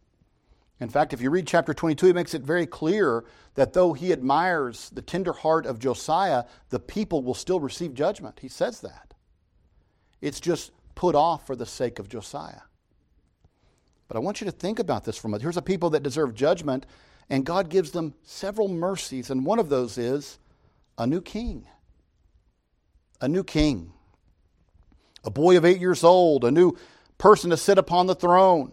In 0.79 0.89
fact, 0.89 1.11
if 1.11 1.21
you 1.21 1.29
read 1.29 1.47
chapter 1.47 1.73
22, 1.73 2.07
it 2.07 2.15
makes 2.15 2.33
it 2.33 2.43
very 2.43 2.67
clear 2.67 3.25
that 3.55 3.73
though 3.73 3.93
he 3.93 4.11
admires 4.11 4.91
the 4.91 5.01
tender 5.01 5.33
heart 5.33 5.65
of 5.65 5.79
Josiah, 5.79 6.43
the 6.69 6.79
people 6.79 7.23
will 7.23 7.33
still 7.33 7.59
receive 7.59 7.95
judgment. 7.95 8.39
He 8.41 8.47
says 8.47 8.81
that. 8.81 9.15
It's 10.21 10.39
just 10.39 10.71
put 10.93 11.15
off 11.15 11.47
for 11.47 11.55
the 11.55 11.65
sake 11.65 11.97
of 11.97 12.09
Josiah. 12.09 12.61
But 14.07 14.17
I 14.17 14.19
want 14.19 14.39
you 14.39 14.45
to 14.45 14.51
think 14.51 14.77
about 14.79 15.03
this 15.03 15.17
for 15.17 15.27
a 15.27 15.29
moment. 15.29 15.41
Here's 15.43 15.57
a 15.57 15.61
people 15.61 15.89
that 15.91 16.03
deserve 16.03 16.35
judgment, 16.35 16.85
and 17.29 17.45
God 17.45 17.69
gives 17.69 17.91
them 17.91 18.13
several 18.23 18.67
mercies, 18.67 19.29
and 19.31 19.45
one 19.45 19.59
of 19.59 19.69
those 19.69 19.97
is 19.97 20.37
a 20.97 21.07
new 21.07 21.21
king. 21.21 21.67
A 23.19 23.27
new 23.27 23.43
king. 23.43 23.93
A 25.23 25.31
boy 25.31 25.57
of 25.57 25.65
eight 25.65 25.79
years 25.79 26.03
old, 26.03 26.45
a 26.45 26.51
new 26.51 26.77
person 27.17 27.49
to 27.49 27.57
sit 27.57 27.77
upon 27.77 28.05
the 28.05 28.15
throne. 28.15 28.71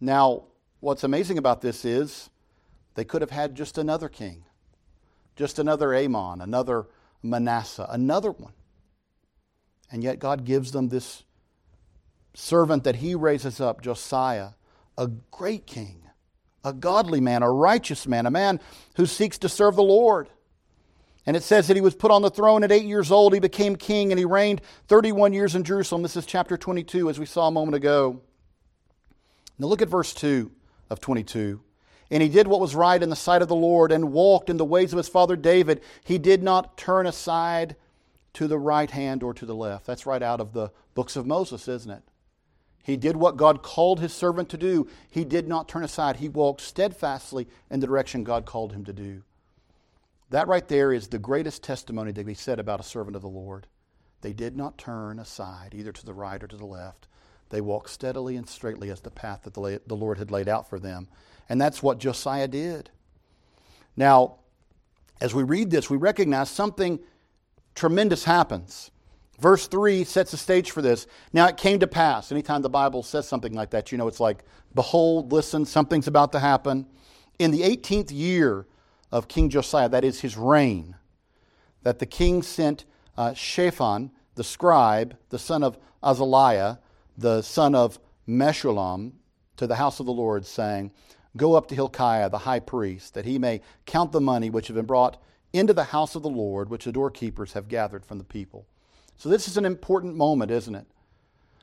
Now, 0.00 0.44
what's 0.86 1.02
amazing 1.02 1.36
about 1.36 1.62
this 1.62 1.84
is 1.84 2.30
they 2.94 3.04
could 3.04 3.20
have 3.20 3.30
had 3.30 3.56
just 3.56 3.76
another 3.76 4.08
king, 4.08 4.44
just 5.34 5.58
another 5.58 5.92
Amon, 5.92 6.40
another 6.40 6.86
Manasseh, 7.24 7.88
another 7.90 8.30
one. 8.30 8.52
And 9.90 10.04
yet 10.04 10.20
God 10.20 10.44
gives 10.44 10.70
them 10.70 10.88
this 10.88 11.24
servant 12.34 12.84
that 12.84 12.96
he 12.96 13.16
raises 13.16 13.60
up, 13.60 13.82
Josiah, 13.82 14.50
a 14.96 15.08
great 15.32 15.66
king, 15.66 16.02
a 16.62 16.72
godly 16.72 17.20
man, 17.20 17.42
a 17.42 17.50
righteous 17.50 18.06
man, 18.06 18.24
a 18.24 18.30
man 18.30 18.60
who 18.94 19.06
seeks 19.06 19.38
to 19.38 19.48
serve 19.48 19.74
the 19.74 19.82
Lord. 19.82 20.28
And 21.26 21.36
it 21.36 21.42
says 21.42 21.66
that 21.66 21.76
he 21.76 21.80
was 21.80 21.96
put 21.96 22.12
on 22.12 22.22
the 22.22 22.30
throne 22.30 22.62
at 22.62 22.70
eight 22.70 22.84
years 22.84 23.10
old. 23.10 23.34
He 23.34 23.40
became 23.40 23.74
king 23.74 24.12
and 24.12 24.20
he 24.20 24.24
reigned 24.24 24.60
31 24.86 25.32
years 25.32 25.56
in 25.56 25.64
Jerusalem. 25.64 26.02
This 26.02 26.16
is 26.16 26.26
chapter 26.26 26.56
22, 26.56 27.10
as 27.10 27.18
we 27.18 27.26
saw 27.26 27.48
a 27.48 27.50
moment 27.50 27.74
ago. 27.74 28.20
Now 29.58 29.66
look 29.66 29.82
at 29.82 29.88
verse 29.88 30.14
2 30.14 30.52
of 30.90 31.00
22. 31.00 31.60
And 32.10 32.22
he 32.22 32.28
did 32.28 32.46
what 32.46 32.60
was 32.60 32.76
right 32.76 33.02
in 33.02 33.10
the 33.10 33.16
sight 33.16 33.42
of 33.42 33.48
the 33.48 33.54
Lord 33.54 33.90
and 33.90 34.12
walked 34.12 34.48
in 34.48 34.56
the 34.56 34.64
ways 34.64 34.92
of 34.92 34.96
his 34.96 35.08
father 35.08 35.36
David. 35.36 35.82
He 36.04 36.18
did 36.18 36.42
not 36.42 36.76
turn 36.76 37.06
aside 37.06 37.76
to 38.34 38.46
the 38.46 38.58
right 38.58 38.90
hand 38.90 39.22
or 39.22 39.34
to 39.34 39.46
the 39.46 39.54
left. 39.54 39.86
That's 39.86 40.06
right 40.06 40.22
out 40.22 40.40
of 40.40 40.52
the 40.52 40.70
books 40.94 41.16
of 41.16 41.26
Moses, 41.26 41.66
isn't 41.66 41.90
it? 41.90 42.02
He 42.84 42.96
did 42.96 43.16
what 43.16 43.36
God 43.36 43.64
called 43.64 43.98
his 43.98 44.12
servant 44.12 44.48
to 44.50 44.56
do. 44.56 44.86
He 45.10 45.24
did 45.24 45.48
not 45.48 45.68
turn 45.68 45.82
aside. 45.82 46.18
He 46.18 46.28
walked 46.28 46.60
steadfastly 46.60 47.48
in 47.68 47.80
the 47.80 47.86
direction 47.88 48.22
God 48.22 48.46
called 48.46 48.72
him 48.72 48.84
to 48.84 48.92
do. 48.92 49.22
That 50.30 50.46
right 50.46 50.66
there 50.68 50.92
is 50.92 51.08
the 51.08 51.18
greatest 51.18 51.64
testimony 51.64 52.12
that 52.12 52.26
we 52.26 52.34
said 52.34 52.60
about 52.60 52.78
a 52.78 52.84
servant 52.84 53.16
of 53.16 53.22
the 53.22 53.28
Lord. 53.28 53.66
They 54.20 54.32
did 54.32 54.56
not 54.56 54.78
turn 54.78 55.18
aside, 55.18 55.74
either 55.74 55.92
to 55.92 56.06
the 56.06 56.14
right 56.14 56.42
or 56.42 56.46
to 56.46 56.56
the 56.56 56.64
left. 56.64 57.08
They 57.50 57.60
walked 57.60 57.90
steadily 57.90 58.36
and 58.36 58.48
straightly 58.48 58.90
as 58.90 59.00
the 59.00 59.10
path 59.10 59.42
that 59.42 59.54
the 59.54 59.96
Lord 59.96 60.18
had 60.18 60.30
laid 60.30 60.48
out 60.48 60.68
for 60.68 60.78
them. 60.78 61.08
And 61.48 61.60
that's 61.60 61.82
what 61.82 61.98
Josiah 61.98 62.48
did. 62.48 62.90
Now, 63.96 64.36
as 65.20 65.34
we 65.34 65.42
read 65.42 65.70
this, 65.70 65.88
we 65.88 65.96
recognize 65.96 66.50
something 66.50 66.98
tremendous 67.74 68.24
happens. 68.24 68.90
Verse 69.38 69.66
3 69.68 70.04
sets 70.04 70.30
the 70.30 70.36
stage 70.36 70.70
for 70.70 70.82
this. 70.82 71.06
Now 71.32 71.46
it 71.46 71.56
came 71.56 71.78
to 71.80 71.86
pass. 71.86 72.32
Anytime 72.32 72.62
the 72.62 72.70
Bible 72.70 73.02
says 73.02 73.28
something 73.28 73.52
like 73.52 73.70
that, 73.70 73.92
you 73.92 73.98
know 73.98 74.08
it's 74.08 74.20
like, 74.20 74.44
behold, 74.74 75.32
listen, 75.32 75.64
something's 75.64 76.08
about 76.08 76.32
to 76.32 76.40
happen. 76.40 76.86
In 77.38 77.50
the 77.50 77.60
18th 77.60 78.10
year 78.10 78.66
of 79.12 79.28
King 79.28 79.50
Josiah, 79.50 79.88
that 79.90 80.04
is 80.04 80.20
his 80.20 80.36
reign, 80.36 80.96
that 81.82 81.98
the 81.98 82.06
king 82.06 82.42
sent 82.42 82.86
uh, 83.16 83.34
Shaphan, 83.34 84.10
the 84.34 84.44
scribe, 84.44 85.16
the 85.28 85.38
son 85.38 85.62
of 85.62 85.78
Azaliah, 86.02 86.78
the 87.16 87.42
son 87.42 87.74
of 87.74 87.98
Meshullam, 88.28 89.12
to 89.56 89.66
the 89.66 89.76
house 89.76 90.00
of 90.00 90.06
the 90.06 90.12
Lord, 90.12 90.44
saying, 90.44 90.90
Go 91.36 91.54
up 91.54 91.68
to 91.68 91.74
Hilkiah, 91.74 92.30
the 92.30 92.38
high 92.38 92.60
priest, 92.60 93.14
that 93.14 93.24
he 93.24 93.38
may 93.38 93.60
count 93.84 94.12
the 94.12 94.20
money 94.20 94.50
which 94.50 94.68
have 94.68 94.76
been 94.76 94.86
brought 94.86 95.20
into 95.52 95.72
the 95.72 95.84
house 95.84 96.14
of 96.14 96.22
the 96.22 96.30
Lord, 96.30 96.68
which 96.70 96.84
the 96.84 96.92
doorkeepers 96.92 97.52
have 97.52 97.68
gathered 97.68 98.04
from 98.04 98.18
the 98.18 98.24
people. 98.24 98.66
So, 99.16 99.28
this 99.28 99.48
is 99.48 99.56
an 99.56 99.64
important 99.64 100.16
moment, 100.16 100.50
isn't 100.50 100.74
it? 100.74 100.86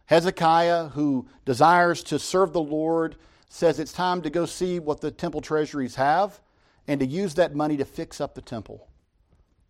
Hezekiah, 0.05 0.89
who 0.89 1.27
desires 1.45 2.03
to 2.03 2.19
serve 2.19 2.53
the 2.53 2.62
Lord, 2.62 3.15
says 3.50 3.79
it's 3.79 3.93
time 3.93 4.22
to 4.24 4.29
go 4.29 4.45
see 4.45 4.79
what 4.79 5.01
the 5.01 5.12
temple 5.12 5.41
treasuries 5.41 5.95
have 5.95 6.41
and 6.88 7.00
to 7.00 7.05
use 7.05 7.36
that 7.36 7.55
money 7.55 7.77
to 7.77 7.86
fix 7.86 8.19
up 8.19 8.33
the 8.33 8.41
temple. 8.41 8.88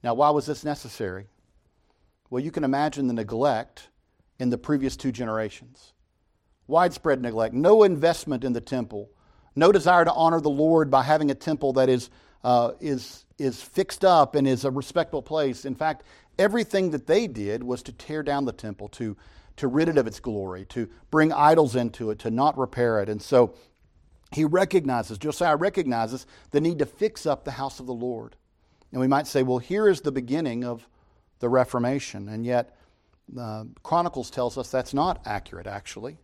Now, 0.03 0.13
why 0.13 0.29
was 0.31 0.45
this 0.45 0.63
necessary? 0.63 1.27
Well, 2.29 2.43
you 2.43 2.51
can 2.51 2.63
imagine 2.63 3.07
the 3.07 3.13
neglect 3.13 3.89
in 4.39 4.49
the 4.49 4.57
previous 4.57 4.95
two 4.95 5.11
generations. 5.11 5.93
Widespread 6.67 7.21
neglect, 7.21 7.53
no 7.53 7.83
investment 7.83 8.43
in 8.43 8.53
the 8.53 8.61
temple, 8.61 9.09
no 9.55 9.71
desire 9.71 10.05
to 10.05 10.13
honor 10.13 10.41
the 10.41 10.49
Lord 10.49 10.89
by 10.89 11.03
having 11.03 11.29
a 11.29 11.35
temple 11.35 11.73
that 11.73 11.89
is, 11.89 12.09
uh, 12.43 12.71
is, 12.79 13.25
is 13.37 13.61
fixed 13.61 14.03
up 14.05 14.35
and 14.35 14.47
is 14.47 14.65
a 14.65 14.71
respectable 14.71 15.21
place. 15.21 15.65
In 15.65 15.75
fact, 15.75 16.03
everything 16.39 16.91
that 16.91 17.05
they 17.05 17.27
did 17.27 17.63
was 17.63 17.83
to 17.83 17.91
tear 17.91 18.23
down 18.23 18.45
the 18.45 18.53
temple, 18.53 18.87
to, 18.89 19.15
to 19.57 19.67
rid 19.67 19.89
it 19.89 19.97
of 19.97 20.07
its 20.07 20.19
glory, 20.19 20.65
to 20.65 20.89
bring 21.11 21.31
idols 21.31 21.75
into 21.75 22.09
it, 22.11 22.19
to 22.19 22.31
not 22.31 22.57
repair 22.57 23.01
it. 23.01 23.09
And 23.09 23.21
so 23.21 23.53
he 24.31 24.45
recognizes, 24.45 25.17
Josiah 25.17 25.55
recognizes 25.55 26.25
the 26.51 26.61
need 26.61 26.79
to 26.79 26.85
fix 26.85 27.25
up 27.25 27.43
the 27.43 27.51
house 27.51 27.79
of 27.79 27.85
the 27.85 27.93
Lord. 27.93 28.35
And 28.91 28.99
we 28.99 29.07
might 29.07 29.27
say, 29.27 29.43
well, 29.43 29.59
here 29.59 29.87
is 29.87 30.01
the 30.01 30.11
beginning 30.11 30.63
of 30.63 30.87
the 31.39 31.49
Reformation. 31.49 32.29
And 32.29 32.45
yet, 32.45 32.75
uh, 33.37 33.65
Chronicles 33.81 34.29
tells 34.29 34.57
us 34.57 34.69
that's 34.69 34.93
not 34.93 35.21
accurate, 35.25 35.67
actually. 35.67 36.17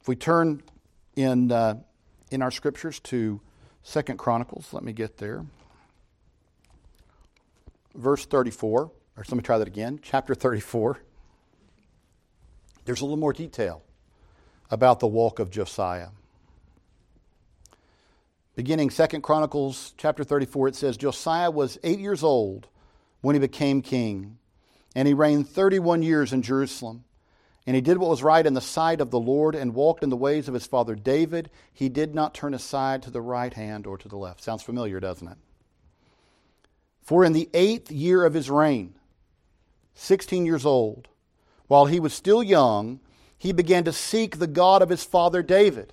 If 0.00 0.08
we 0.08 0.16
turn 0.16 0.62
in, 1.16 1.52
uh, 1.52 1.76
in 2.30 2.42
our 2.42 2.50
scriptures 2.50 3.00
to 3.00 3.40
Second 3.82 4.18
Chronicles, 4.18 4.72
let 4.72 4.82
me 4.82 4.92
get 4.92 5.18
there. 5.18 5.44
Verse 7.94 8.24
34, 8.24 8.80
or 8.80 8.92
let 9.16 9.32
me 9.32 9.42
try 9.42 9.58
that 9.58 9.68
again, 9.68 10.00
chapter 10.02 10.34
34. 10.34 10.98
There's 12.84 13.00
a 13.00 13.04
little 13.04 13.18
more 13.18 13.32
detail 13.32 13.82
about 14.70 15.00
the 15.00 15.06
walk 15.06 15.38
of 15.38 15.50
Josiah. 15.50 16.08
Beginning 18.54 18.90
Second 18.90 19.22
Chronicles 19.22 19.94
chapter 19.96 20.24
34, 20.24 20.68
it 20.68 20.76
says, 20.76 20.96
Josiah 20.96 21.50
was 21.50 21.78
eight 21.82 21.98
years 21.98 22.22
old 22.22 22.68
when 23.20 23.34
he 23.34 23.40
became 23.40 23.82
king 23.82 24.38
and 24.94 25.08
he 25.08 25.14
reigned 25.14 25.48
31 25.48 26.02
years 26.02 26.32
in 26.32 26.42
Jerusalem. 26.42 27.04
And 27.66 27.76
he 27.76 27.80
did 27.80 27.98
what 27.98 28.10
was 28.10 28.24
right 28.24 28.44
in 28.44 28.54
the 28.54 28.60
sight 28.60 29.00
of 29.00 29.10
the 29.10 29.20
Lord 29.20 29.54
and 29.54 29.74
walked 29.74 30.02
in 30.02 30.10
the 30.10 30.16
ways 30.16 30.48
of 30.48 30.54
his 30.54 30.66
father 30.66 30.96
David. 30.96 31.48
He 31.72 31.88
did 31.88 32.14
not 32.14 32.34
turn 32.34 32.54
aside 32.54 33.02
to 33.04 33.10
the 33.10 33.20
right 33.20 33.54
hand 33.54 33.86
or 33.86 33.96
to 33.98 34.08
the 34.08 34.16
left. 34.16 34.42
Sounds 34.42 34.64
familiar, 34.64 34.98
doesn't 34.98 35.28
it? 35.28 35.38
For 37.02 37.24
in 37.24 37.32
the 37.32 37.48
eighth 37.54 37.90
year 37.90 38.24
of 38.24 38.34
his 38.34 38.50
reign, 38.50 38.94
16 39.94 40.44
years 40.44 40.66
old, 40.66 41.08
while 41.68 41.86
he 41.86 42.00
was 42.00 42.12
still 42.12 42.42
young, 42.42 43.00
he 43.38 43.52
began 43.52 43.84
to 43.84 43.92
seek 43.92 44.38
the 44.38 44.46
God 44.46 44.82
of 44.82 44.88
his 44.88 45.04
father 45.04 45.42
David. 45.42 45.92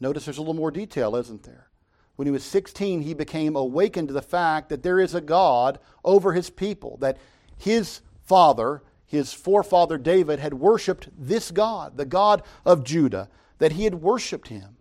Notice 0.00 0.24
there's 0.24 0.38
a 0.38 0.42
little 0.42 0.54
more 0.54 0.70
detail, 0.70 1.16
isn't 1.16 1.42
there? 1.42 1.68
When 2.16 2.26
he 2.26 2.32
was 2.32 2.44
16, 2.44 3.02
he 3.02 3.14
became 3.14 3.56
awakened 3.56 4.08
to 4.08 4.14
the 4.14 4.22
fact 4.22 4.68
that 4.68 4.82
there 4.82 5.00
is 5.00 5.14
a 5.14 5.20
God 5.20 5.78
over 6.04 6.32
his 6.32 6.50
people, 6.50 6.98
that 6.98 7.16
his 7.60 8.00
father, 8.22 8.82
his 9.06 9.32
forefather 9.34 9.98
David, 9.98 10.38
had 10.38 10.54
worshiped 10.54 11.08
this 11.18 11.50
God, 11.50 11.98
the 11.98 12.06
God 12.06 12.42
of 12.64 12.84
Judah, 12.84 13.28
that 13.58 13.72
he 13.72 13.84
had 13.84 13.96
worshiped 13.96 14.48
him. 14.48 14.76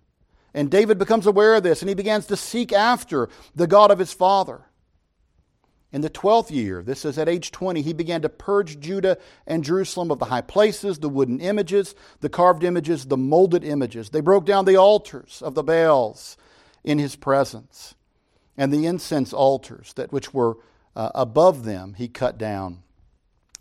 And 0.54 0.72
David 0.72 0.98
becomes 0.98 1.28
aware 1.28 1.56
of 1.56 1.64
this 1.64 1.82
and 1.82 1.90
he 1.90 1.96
begins 1.96 2.26
to 2.28 2.38
seek 2.38 2.72
after 2.72 3.28
the 3.54 3.68
God 3.68 3.92
of 3.92 4.00
his 4.00 4.14
father. 4.14 4.62
In 5.92 6.02
the 6.02 6.10
twelfth 6.10 6.52
year, 6.52 6.82
this 6.84 7.04
is 7.04 7.18
at 7.18 7.28
age 7.28 7.52
20, 7.52 7.82
he 7.82 7.94
began 7.94 8.22
to 8.22 8.30
purge 8.30 8.80
Judah 8.80 9.18
and 9.46 9.64
Jerusalem 9.64 10.12
of 10.12 10.20
the 10.20 10.26
high 10.26 10.42
places, 10.42 11.00
the 11.00 11.10
wooden 11.10 11.42
images, 11.42 11.96
the 12.22 12.30
carved 12.30 12.64
images, 12.64 13.06
the 13.06 13.18
molded 13.18 13.64
images. 13.64 14.12
They 14.12 14.22
broke 14.22 14.46
down 14.46 14.66
the 14.66 14.78
altars 14.78 15.42
of 15.42 15.56
the 15.56 15.64
Baals 15.64 16.38
in 16.84 17.00
his 17.00 17.16
presence, 17.16 17.96
and 18.56 18.72
the 18.72 18.86
incense 18.86 19.34
altars 19.34 19.94
that 19.94 20.14
which 20.14 20.34
were 20.34 20.58
uh, 21.00 21.12
above 21.16 21.64
them 21.64 21.94
he 21.94 22.10
cut 22.10 22.38
down. 22.38 22.84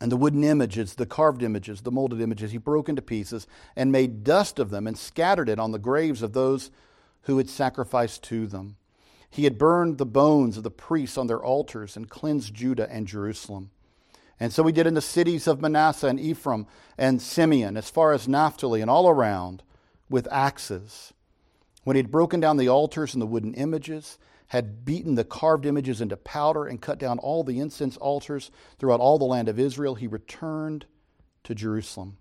And 0.00 0.10
the 0.10 0.16
wooden 0.16 0.42
images, 0.42 0.94
the 0.94 1.06
carved 1.06 1.40
images, 1.40 1.82
the 1.82 1.92
molded 1.92 2.20
images, 2.20 2.50
he 2.50 2.58
broke 2.58 2.88
into 2.88 3.00
pieces 3.00 3.46
and 3.76 3.92
made 3.92 4.24
dust 4.24 4.58
of 4.58 4.70
them 4.70 4.88
and 4.88 4.98
scattered 4.98 5.48
it 5.48 5.60
on 5.60 5.70
the 5.70 5.78
graves 5.78 6.20
of 6.20 6.32
those 6.32 6.72
who 7.22 7.38
had 7.38 7.48
sacrificed 7.48 8.24
to 8.24 8.48
them. 8.48 8.76
He 9.30 9.44
had 9.44 9.56
burned 9.56 9.98
the 9.98 10.06
bones 10.06 10.56
of 10.56 10.64
the 10.64 10.70
priests 10.70 11.16
on 11.16 11.28
their 11.28 11.42
altars 11.42 11.96
and 11.96 12.10
cleansed 12.10 12.54
Judah 12.54 12.90
and 12.90 13.06
Jerusalem. 13.06 13.70
And 14.40 14.52
so 14.52 14.64
he 14.64 14.72
did 14.72 14.88
in 14.88 14.94
the 14.94 15.00
cities 15.00 15.46
of 15.46 15.60
Manasseh 15.60 16.08
and 16.08 16.18
Ephraim 16.18 16.66
and 16.96 17.22
Simeon, 17.22 17.76
as 17.76 17.88
far 17.88 18.12
as 18.12 18.26
Naphtali 18.26 18.80
and 18.80 18.90
all 18.90 19.08
around, 19.08 19.62
with 20.10 20.26
axes. 20.32 21.12
When 21.84 21.94
he 21.94 22.02
had 22.02 22.10
broken 22.10 22.40
down 22.40 22.56
the 22.56 22.68
altars 22.68 23.14
and 23.14 23.22
the 23.22 23.26
wooden 23.26 23.54
images, 23.54 24.18
had 24.48 24.84
beaten 24.84 25.14
the 25.14 25.24
carved 25.24 25.66
images 25.66 26.00
into 26.00 26.16
powder 26.16 26.66
and 26.66 26.80
cut 26.80 26.98
down 26.98 27.18
all 27.18 27.44
the 27.44 27.60
incense 27.60 27.96
altars 27.98 28.50
throughout 28.78 29.00
all 29.00 29.18
the 29.18 29.24
land 29.24 29.48
of 29.48 29.58
Israel, 29.58 29.94
he 29.94 30.06
returned 30.06 30.86
to 31.44 31.54
Jerusalem. 31.54 32.16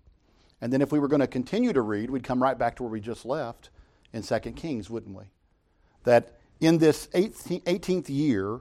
And 0.60 0.72
then, 0.72 0.82
if 0.82 0.92
we 0.92 0.98
were 0.98 1.08
going 1.08 1.20
to 1.20 1.26
continue 1.26 1.72
to 1.72 1.80
read, 1.80 2.10
we'd 2.10 2.24
come 2.24 2.42
right 2.42 2.58
back 2.58 2.76
to 2.76 2.82
where 2.82 2.92
we 2.92 3.00
just 3.00 3.24
left 3.24 3.70
in 4.12 4.22
2 4.22 4.38
Kings, 4.52 4.90
wouldn't 4.90 5.16
we? 5.16 5.24
That 6.04 6.36
in 6.60 6.78
this 6.78 7.06
18th 7.08 8.08
year, 8.08 8.60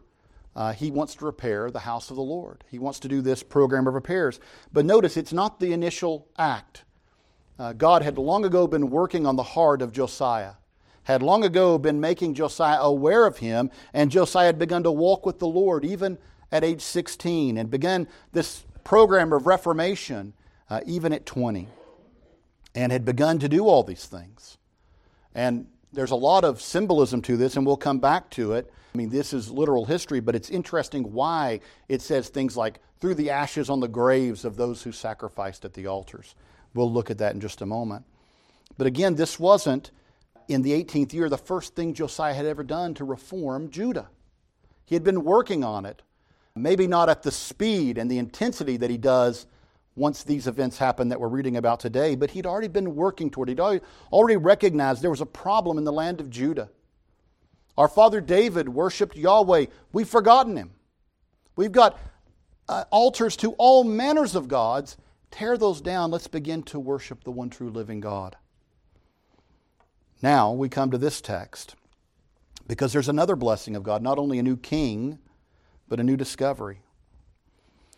uh, 0.56 0.74
he 0.74 0.92
wants 0.92 1.16
to 1.16 1.26
repair 1.26 1.70
the 1.70 1.80
house 1.80 2.10
of 2.10 2.16
the 2.16 2.22
Lord. 2.22 2.64
He 2.70 2.80
wants 2.80 3.00
to 3.02 3.08
do 3.08 3.22
this 3.22 3.44
program 3.44 3.88
of 3.88 3.94
repairs. 3.96 4.40
But 4.72 4.86
notice, 4.86 5.18
it's 5.18 5.34
not 5.34 5.60
the 5.60 5.74
initial 5.74 6.28
act. 6.38 6.84
Uh, 7.60 7.74
God 7.74 8.04
had 8.04 8.18
long 8.18 8.46
ago 8.46 8.68
been 8.68 8.90
working 8.90 9.26
on 9.26 9.36
the 9.36 9.44
heart 9.44 9.82
of 9.82 9.92
Josiah 9.92 10.54
had 11.08 11.24
long 11.24 11.46
ago 11.46 11.78
been 11.78 12.02
making 12.02 12.34
Josiah 12.34 12.82
aware 12.82 13.26
of 13.26 13.38
him, 13.38 13.72
and 13.94 14.12
Josiah 14.12 14.48
had 14.48 14.60
begun 14.60 14.84
to 14.84 14.92
walk 14.92 15.26
with 15.26 15.40
the 15.40 15.48
Lord 15.48 15.86
even 15.86 16.18
at 16.52 16.66
age 16.66 16.82
16 16.82 17.58
and 17.58 17.72
began 17.72 18.10
this 18.34 18.66
program 18.84 19.32
of 19.32 19.48
reformation 19.48 20.34
uh, 20.70 20.82
even 20.86 21.14
at 21.14 21.26
20 21.26 21.70
and 22.76 22.92
had 22.92 23.06
begun 23.06 23.40
to 23.40 23.48
do 23.48 23.66
all 23.66 23.84
these 23.84 24.06
things. 24.06 24.58
And 25.34 25.68
there's 25.94 26.12
a 26.12 26.16
lot 26.16 26.44
of 26.44 26.62
symbolism 26.62 27.22
to 27.22 27.38
this, 27.38 27.56
and 27.56 27.66
we'll 27.66 27.78
come 27.78 28.00
back 28.00 28.30
to 28.32 28.52
it. 28.52 28.70
I 28.94 28.98
mean, 28.98 29.10
this 29.10 29.32
is 29.32 29.50
literal 29.50 29.86
history, 29.86 30.20
but 30.20 30.36
it's 30.36 30.50
interesting 30.50 31.14
why 31.14 31.62
it 31.88 32.02
says 32.02 32.28
things 32.28 32.58
like, 32.58 32.82
through 33.00 33.16
the 33.16 33.30
ashes 33.30 33.70
on 33.70 33.80
the 33.80 33.88
graves 33.88 34.44
of 34.44 34.58
those 34.58 34.84
who 34.84 34.92
sacrificed 34.92 35.64
at 35.64 35.74
the 35.74 35.88
altars. 35.88 36.36
We'll 36.74 36.92
look 36.92 37.10
at 37.10 37.20
that 37.20 37.34
in 37.34 37.40
just 37.40 37.62
a 37.62 37.66
moment. 37.66 38.04
But 38.78 38.88
again, 38.88 39.16
this 39.16 39.40
wasn't 39.40 39.92
in 40.48 40.62
the 40.62 40.72
18th 40.72 41.14
year 41.14 41.30
the 41.30 41.38
first 41.38 41.76
thing 41.76 41.94
Josiah 41.94 42.34
had 42.34 42.46
ever 42.46 42.64
done 42.64 42.94
to 42.96 43.04
reform 43.04 43.70
Judah. 43.70 44.10
He 44.86 44.96
had 44.96 45.04
been 45.04 45.24
working 45.24 45.64
on 45.64 45.86
it, 45.86 46.02
maybe 46.56 46.88
not 46.88 47.10
at 47.10 47.24
the 47.24 47.32
speed 47.32 47.98
and 47.98 48.10
the 48.10 48.18
intensity 48.18 48.78
that 48.78 48.90
he 48.90 48.98
does 48.98 49.46
once 49.96 50.24
these 50.24 50.48
events 50.48 50.78
happen 50.78 51.10
that 51.10 51.20
we're 51.20 51.28
reading 51.28 51.58
about 51.58 51.80
today, 51.80 52.16
but 52.16 52.32
he'd 52.32 52.46
already 52.46 52.68
been 52.68 52.96
working 52.96 53.30
toward 53.30 53.50
it. 53.50 53.60
He'd 53.60 53.82
already 54.12 54.38
recognized 54.38 55.02
there 55.02 55.10
was 55.10 55.22
a 55.22 55.26
problem 55.26 55.78
in 55.78 55.84
the 55.84 55.92
land 55.92 56.22
of 56.22 56.30
Judah. 56.30 56.70
Our 57.78 57.88
father 57.88 58.22
David 58.22 58.70
worshiped 58.70 59.16
Yahweh. 59.16 59.66
We've 59.92 60.08
forgotten 60.08 60.56
him. 60.56 60.72
We've 61.56 61.72
got 61.72 62.00
uh, 62.70 62.86
altars 62.92 63.36
to 63.38 63.54
all 63.54 63.84
manners 63.84 64.36
of 64.36 64.48
gods. 64.48 64.98
Tear 65.32 65.58
those 65.58 65.82
down. 65.82 66.12
Let's 66.12 66.28
begin 66.28 66.64
to 66.64 66.80
worship 66.80 67.24
the 67.24 67.32
one 67.32 67.50
true 67.50 67.70
living 67.70 68.00
God. 68.00 68.36
Now 70.22 70.52
we 70.52 70.70
come 70.70 70.92
to 70.92 70.98
this 70.98 71.22
text 71.22 71.76
because 72.68 72.92
there's 72.94 73.10
another 73.10 73.36
blessing 73.36 73.76
of 73.76 73.84
God, 73.84 74.02
not 74.02 74.18
only 74.18 74.40
a 74.40 74.44
new 74.44 74.58
king, 74.58 75.20
but 75.88 76.00
a 76.00 76.04
new 76.04 76.18
discovery. 76.18 76.82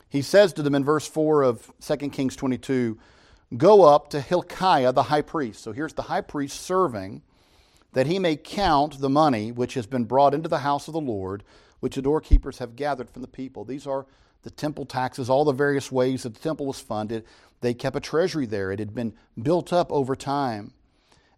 He 0.10 0.22
says 0.22 0.54
to 0.54 0.64
them 0.64 0.76
in 0.76 0.84
verse 0.84 1.08
4 1.08 1.44
of 1.44 1.72
2 1.82 2.10
Kings 2.10 2.36
22 2.36 2.98
Go 3.58 3.84
up 3.84 4.12
to 4.12 4.22
Hilkiah 4.22 4.94
the 4.94 5.04
high 5.04 5.24
priest. 5.24 5.64
So 5.64 5.72
here's 5.72 5.94
the 5.94 6.04
high 6.04 6.22
priest 6.22 6.62
serving 6.62 7.24
that 7.94 8.06
he 8.06 8.20
may 8.20 8.36
count 8.36 9.00
the 9.00 9.10
money 9.10 9.52
which 9.52 9.74
has 9.74 9.88
been 9.88 10.06
brought 10.06 10.36
into 10.36 10.48
the 10.48 10.60
house 10.60 10.88
of 10.88 10.94
the 10.94 11.02
Lord, 11.02 11.44
which 11.80 11.96
the 11.96 12.02
doorkeepers 12.04 12.60
have 12.60 12.76
gathered 12.76 13.10
from 13.10 13.24
the 13.24 13.28
people. 13.28 13.66
These 13.66 13.88
are 13.88 14.06
the 14.44 14.52
temple 14.52 14.86
taxes, 14.86 15.30
all 15.30 15.46
the 15.46 15.52
various 15.52 15.92
ways 15.92 16.24
that 16.24 16.36
the 16.36 16.40
temple 16.40 16.68
was 16.68 16.80
funded. 16.80 17.26
They 17.62 17.74
kept 17.74 17.96
a 17.96 18.00
treasury 18.00 18.46
there, 18.46 18.72
it 18.72 18.80
had 18.80 18.94
been 18.94 19.14
built 19.42 19.74
up 19.74 19.92
over 19.92 20.16
time. 20.16 20.74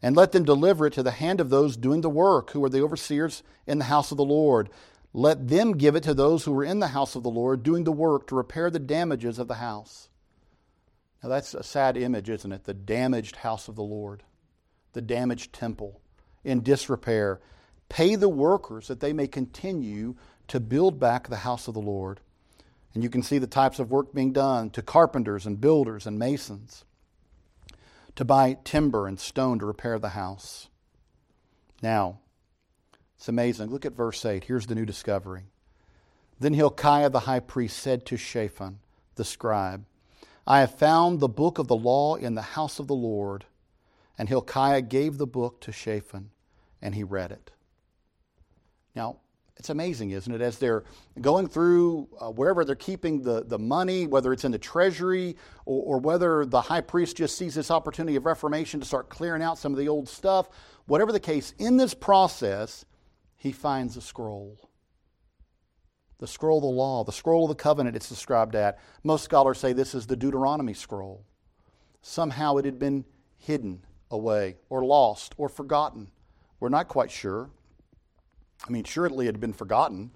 And 0.02 0.16
let 0.16 0.32
them 0.32 0.44
deliver 0.44 0.88
it 0.88 0.94
to 0.94 1.04
the 1.04 1.12
hand 1.12 1.40
of 1.40 1.50
those 1.50 1.78
doing 1.78 2.02
the 2.02 2.10
work, 2.10 2.52
who 2.52 2.64
are 2.64 2.70
the 2.70 2.82
overseers 2.82 3.44
in 3.68 3.78
the 3.78 3.86
house 3.86 4.12
of 4.12 4.18
the 4.18 4.26
Lord. 4.26 4.70
Let 5.14 5.48
them 5.48 5.74
give 5.74 5.96
it 5.96 6.04
to 6.04 6.14
those 6.14 6.44
who 6.44 6.54
were 6.54 6.64
in 6.64 6.80
the 6.80 6.88
house 6.88 7.16
of 7.16 7.24
the 7.24 7.30
Lord, 7.30 7.64
doing 7.64 7.84
the 7.84 7.92
work 7.92 8.28
to 8.28 8.36
repair 8.36 8.70
the 8.70 8.80
damages 8.80 9.38
of 9.38 9.48
the 9.48 9.56
house. 9.56 10.10
Now, 11.22 11.30
that's 11.30 11.54
a 11.54 11.64
sad 11.64 11.98
image, 11.98 12.30
isn't 12.30 12.52
it? 12.52 12.64
The 12.64 12.74
damaged 12.74 13.38
house 13.38 13.68
of 13.68 13.76
the 13.76 13.84
Lord, 13.84 14.24
the 14.94 15.02
damaged 15.02 15.54
temple 15.54 16.02
in 16.44 16.64
disrepair. 16.64 17.40
Pay 17.90 18.16
the 18.16 18.30
workers 18.30 18.88
that 18.88 19.02
they 19.02 19.14
may 19.14 19.28
continue 19.28 20.16
to 20.48 20.60
build 20.60 21.00
back 21.00 21.28
the 21.28 21.38
house 21.38 21.68
of 21.68 21.76
the 21.76 21.82
Lord. 21.82 22.22
And 22.94 23.04
you 23.04 23.10
can 23.10 23.22
see 23.22 23.38
the 23.38 23.48
types 23.48 23.80
of 23.80 23.92
work 23.92 24.14
being 24.14 24.34
done 24.34 24.72
to 24.72 24.82
carpenters 24.82 25.46
and 25.46 25.62
builders 25.62 26.08
and 26.08 26.18
masons 26.18 26.86
to 28.16 28.26
buy 28.26 28.58
timber 28.64 29.08
and 29.08 29.20
stone 29.20 29.60
to 29.60 29.66
repair 29.66 30.00
the 30.00 30.10
house. 30.10 30.70
Now, 31.82 32.20
it's 33.18 33.28
amazing. 33.28 33.70
Look 33.70 33.86
at 33.86 33.94
verse 33.94 34.26
8. 34.26 34.46
Here's 34.46 34.68
the 34.68 34.76
new 34.76 34.86
discovery. 34.86 35.46
Then 36.40 36.54
Hilkiah 36.54 37.10
the 37.10 37.22
high 37.22 37.40
priest 37.40 37.78
said 37.78 38.06
to 38.08 38.18
Shaphan 38.18 38.80
the 39.16 39.24
scribe, 39.24 39.86
I 40.48 40.62
have 40.62 40.74
found 40.78 41.20
the 41.20 41.28
book 41.28 41.60
of 41.60 41.68
the 41.68 41.76
law 41.76 42.16
in 42.16 42.34
the 42.36 42.42
house 42.42 42.80
of 42.80 42.88
the 42.88 42.96
Lord. 42.96 43.46
And 44.18 44.28
Hilkiah 44.28 44.82
gave 44.82 45.18
the 45.18 45.28
book 45.28 45.62
to 45.62 45.72
Shaphan, 45.72 46.32
and 46.82 46.96
he 46.96 47.04
read 47.04 47.32
it. 47.32 47.52
Now, 48.96 49.18
it's 49.58 49.70
amazing, 49.70 50.12
isn't 50.12 50.34
it? 50.34 50.42
As 50.42 50.58
they're 50.58 50.84
going 51.20 51.48
through 51.48 52.08
uh, 52.20 52.32
wherever 52.32 52.66
they're 52.66 52.76
keeping 52.76 53.22
the, 53.22 53.44
the 53.44 53.60
money, 53.60 54.08
whether 54.08 54.34
it's 54.34 54.44
in 54.44 54.52
the 54.52 54.58
treasury 54.58 55.36
or, 55.66 55.96
or 55.96 56.00
whether 56.00 56.46
the 56.46 56.62
high 56.62 56.82
priest 56.82 57.18
just 57.18 57.38
sees 57.38 57.56
this 57.56 57.70
opportunity 57.70 58.16
of 58.16 58.26
reformation 58.26 58.80
to 58.80 58.86
start 58.86 59.10
clearing 59.10 59.44
out 59.44 59.58
some 59.58 59.72
of 59.72 59.78
the 59.78 59.88
old 59.88 60.10
stuff, 60.10 60.50
whatever 60.86 61.12
the 61.12 61.20
case, 61.20 61.54
in 61.60 61.78
this 61.78 61.94
process, 61.94 62.86
he 63.36 63.52
finds 63.52 63.98
a 63.98 64.02
scroll. 64.02 64.58
The 66.18 66.28
scroll 66.28 66.60
of 66.60 66.64
the 66.64 66.68
law, 66.68 67.04
the 67.04 67.12
scroll 67.12 67.46
of 67.46 67.50
the 67.50 67.62
covenant, 67.62 67.96
it's 67.96 68.10
described 68.10 68.56
at. 68.56 68.80
Most 69.04 69.24
scholars 69.24 69.60
say 69.60 69.74
this 69.74 69.96
is 69.96 70.08
the 70.08 70.16
Deuteronomy 70.16 70.74
scroll. 70.74 71.26
Somehow 72.02 72.58
it 72.58 72.66
had 72.66 72.80
been 72.80 73.06
hidden 73.38 73.84
away 74.10 74.58
or 74.70 74.86
lost 74.86 75.34
or 75.38 75.50
forgotten. 75.50 76.12
We're 76.60 76.70
not 76.70 76.88
quite 76.88 77.10
sure. 77.10 77.50
I 78.68 78.72
mean, 78.72 78.84
surely 78.84 79.26
it 79.26 79.34
had 79.34 79.40
been 79.40 79.54
forgotten 79.54 80.12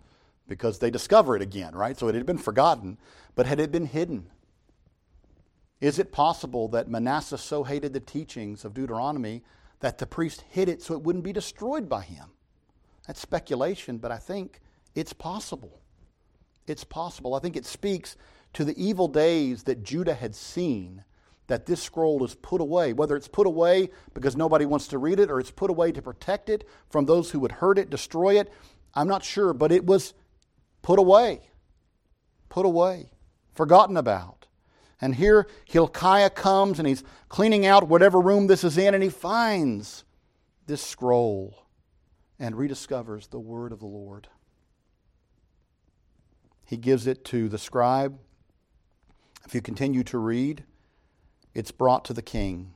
because 0.47 0.79
they 0.79 0.91
discover 0.91 1.35
it 1.35 1.41
again, 1.41 1.73
right? 1.75 1.97
So 1.97 2.07
it 2.07 2.15
had 2.15 2.25
been 2.25 2.37
forgotten, 2.37 2.97
but 3.33 3.45
had 3.45 3.59
it 3.59 3.71
been 3.71 3.87
hidden? 3.87 4.27
Is 5.81 5.99
it 5.99 6.11
possible 6.11 6.67
that 6.69 6.87
Manasseh 6.87 7.37
so 7.37 7.63
hated 7.63 7.93
the 7.93 7.99
teachings 7.99 8.63
of 8.63 8.73
Deuteronomy 8.73 9.43
that 9.79 9.97
the 9.97 10.05
priest 10.05 10.43
hid 10.49 10.69
it 10.69 10.81
so 10.81 10.93
it 10.93 11.01
wouldn't 11.01 11.23
be 11.23 11.33
destroyed 11.33 11.89
by 11.89 12.01
him? 12.01 12.29
That's 13.07 13.19
speculation, 13.19 13.97
but 13.97 14.11
I 14.11 14.17
think 14.17 14.61
it's 14.93 15.13
possible. 15.13 15.81
It's 16.67 16.83
possible. 16.83 17.35
I 17.35 17.39
think 17.39 17.55
it 17.55 17.65
speaks 17.65 18.15
to 18.53 18.63
the 18.63 18.81
evil 18.83 19.07
days 19.07 19.63
that 19.63 19.83
Judah 19.83 20.15
had 20.15 20.33
seen 20.33 21.03
that 21.47 21.65
this 21.65 21.81
scroll 21.81 22.23
is 22.23 22.35
put 22.35 22.61
away, 22.61 22.93
whether 22.93 23.15
it's 23.15 23.27
put 23.27 23.47
away 23.47 23.89
because 24.13 24.35
nobody 24.35 24.65
wants 24.65 24.87
to 24.87 24.97
read 24.97 25.19
it 25.19 25.29
or 25.29 25.39
it's 25.39 25.51
put 25.51 25.69
away 25.69 25.91
to 25.91 26.01
protect 26.01 26.49
it 26.49 26.67
from 26.89 27.05
those 27.05 27.31
who 27.31 27.39
would 27.39 27.53
hurt 27.53 27.77
it, 27.77 27.89
destroy 27.89 28.39
it. 28.39 28.51
I'm 28.93 29.07
not 29.07 29.23
sure, 29.23 29.53
but 29.53 29.71
it 29.71 29.85
was 29.85 30.13
put 30.81 30.97
away. 30.97 31.41
Put 32.49 32.65
away. 32.65 33.11
Forgotten 33.53 33.97
about. 33.97 34.47
And 34.99 35.15
here 35.15 35.47
Hilkiah 35.65 36.29
comes 36.29 36.79
and 36.79 36.87
he's 36.87 37.03
cleaning 37.29 37.65
out 37.65 37.87
whatever 37.87 38.19
room 38.19 38.47
this 38.47 38.63
is 38.63 38.77
in 38.77 38.93
and 38.93 39.03
he 39.03 39.09
finds 39.09 40.03
this 40.65 40.81
scroll 40.81 41.65
and 42.39 42.55
rediscovers 42.55 43.29
the 43.29 43.39
word 43.39 43.71
of 43.71 43.79
the 43.79 43.85
Lord. 43.85 44.27
He 46.65 46.77
gives 46.77 47.05
it 47.05 47.23
to 47.25 47.47
the 47.49 47.57
scribe. 47.57 48.17
If 49.45 49.53
you 49.53 49.61
continue 49.61 50.03
to 50.05 50.17
read, 50.17 50.63
it's 51.55 51.71
brought 51.71 52.05
to 52.05 52.13
the 52.13 52.21
king. 52.21 52.73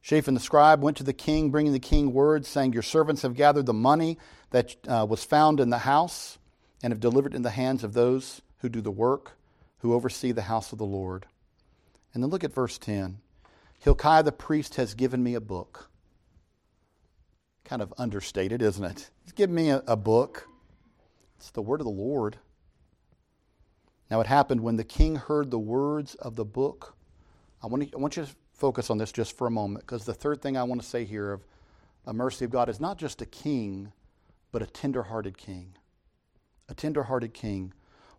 Shaphan 0.00 0.34
the 0.34 0.40
scribe 0.40 0.82
went 0.82 0.96
to 0.96 1.04
the 1.04 1.12
king, 1.12 1.50
bringing 1.50 1.72
the 1.72 1.78
king 1.78 2.14
word, 2.14 2.46
saying, 2.46 2.72
Your 2.72 2.82
servants 2.82 3.22
have 3.22 3.34
gathered 3.34 3.66
the 3.66 3.74
money 3.74 4.16
that 4.50 4.76
uh, 4.88 5.04
was 5.06 5.24
found 5.24 5.60
in 5.60 5.68
the 5.68 5.78
house 5.78 6.38
and 6.82 6.92
have 6.92 7.00
delivered 7.00 7.34
in 7.34 7.42
the 7.42 7.50
hands 7.50 7.84
of 7.84 7.92
those 7.92 8.40
who 8.58 8.68
do 8.68 8.80
the 8.80 8.90
work, 8.90 9.32
who 9.78 9.92
oversee 9.92 10.32
the 10.32 10.42
house 10.42 10.72
of 10.72 10.78
the 10.78 10.86
Lord. 10.86 11.26
And 12.14 12.22
then 12.22 12.30
look 12.30 12.44
at 12.44 12.54
verse 12.54 12.78
10. 12.78 13.18
Hilkiah 13.80 14.22
the 14.22 14.32
priest 14.32 14.76
has 14.76 14.94
given 14.94 15.22
me 15.22 15.34
a 15.34 15.40
book. 15.40 15.90
Kind 17.64 17.82
of 17.82 17.92
understated, 17.98 18.62
isn't 18.62 18.84
it? 18.84 19.10
He's 19.22 19.32
given 19.32 19.54
me 19.54 19.70
a, 19.70 19.82
a 19.86 19.96
book. 19.96 20.48
It's 21.36 21.50
the 21.50 21.62
word 21.62 21.80
of 21.80 21.84
the 21.86 21.90
Lord. 21.90 22.38
Now 24.10 24.20
it 24.20 24.26
happened 24.26 24.62
when 24.62 24.76
the 24.76 24.84
king 24.84 25.16
heard 25.16 25.50
the 25.50 25.58
words 25.58 26.14
of 26.16 26.36
the 26.36 26.44
book 26.44 26.96
I 27.62 27.66
want, 27.66 27.90
to, 27.90 27.96
I 27.96 28.00
want 28.00 28.16
you 28.16 28.24
to 28.24 28.30
focus 28.54 28.90
on 28.90 28.98
this 28.98 29.12
just 29.12 29.36
for 29.36 29.46
a 29.46 29.50
moment 29.50 29.86
because 29.86 30.04
the 30.04 30.14
third 30.14 30.40
thing 30.40 30.56
I 30.56 30.62
want 30.62 30.80
to 30.80 30.86
say 30.86 31.04
here 31.04 31.32
of 31.32 31.44
a 32.06 32.12
mercy 32.12 32.44
of 32.44 32.50
God 32.50 32.68
is 32.68 32.80
not 32.80 32.98
just 32.98 33.20
a 33.20 33.26
king, 33.26 33.92
but 34.52 34.62
a 34.62 34.66
tender-hearted 34.66 35.36
king. 35.36 35.74
A 36.68 36.74
tender-hearted 36.74 37.34
king. 37.34 37.72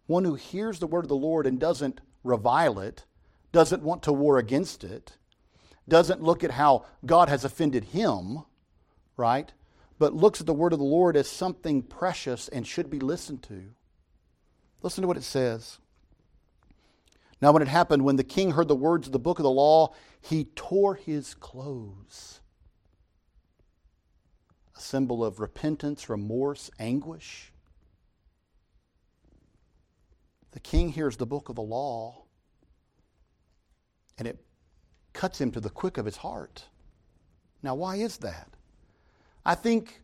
One 0.07 0.25
who 0.25 0.35
hears 0.35 0.79
the 0.79 0.87
word 0.87 1.05
of 1.05 1.09
the 1.09 1.15
Lord 1.15 1.47
and 1.47 1.59
doesn't 1.59 2.01
revile 2.23 2.79
it, 2.79 3.05
doesn't 3.51 3.83
want 3.83 4.03
to 4.03 4.13
war 4.13 4.37
against 4.37 4.83
it, 4.83 5.17
doesn't 5.87 6.21
look 6.21 6.43
at 6.43 6.51
how 6.51 6.85
God 7.05 7.29
has 7.29 7.43
offended 7.43 7.85
him, 7.85 8.43
right? 9.17 9.51
But 9.97 10.13
looks 10.13 10.39
at 10.39 10.47
the 10.47 10.53
word 10.53 10.73
of 10.73 10.79
the 10.79 10.85
Lord 10.85 11.17
as 11.17 11.27
something 11.27 11.81
precious 11.81 12.47
and 12.47 12.65
should 12.65 12.89
be 12.89 12.99
listened 12.99 13.43
to. 13.43 13.63
Listen 14.81 15.01
to 15.01 15.07
what 15.07 15.17
it 15.17 15.23
says. 15.23 15.79
Now, 17.41 17.51
when 17.51 17.63
it 17.63 17.67
happened, 17.67 18.03
when 18.03 18.17
the 18.17 18.23
king 18.23 18.51
heard 18.51 18.67
the 18.67 18.75
words 18.75 19.07
of 19.07 19.13
the 19.13 19.19
book 19.19 19.39
of 19.39 19.43
the 19.43 19.49
law, 19.49 19.93
he 20.21 20.45
tore 20.55 20.93
his 20.93 21.33
clothes. 21.33 22.39
A 24.77 24.79
symbol 24.79 25.25
of 25.25 25.39
repentance, 25.39 26.07
remorse, 26.07 26.69
anguish. 26.77 27.51
The 30.51 30.59
king 30.59 30.89
hears 30.89 31.17
the 31.17 31.25
book 31.25 31.49
of 31.49 31.55
the 31.55 31.61
law, 31.61 32.25
and 34.19 34.27
it 34.27 34.45
cuts 35.13 35.41
him 35.41 35.51
to 35.51 35.59
the 35.59 35.69
quick 35.69 35.97
of 35.97 36.05
his 36.05 36.17
heart. 36.17 36.65
Now, 37.63 37.73
why 37.73 37.95
is 37.95 38.17
that? 38.17 38.49
I 39.43 39.55
think 39.55 40.01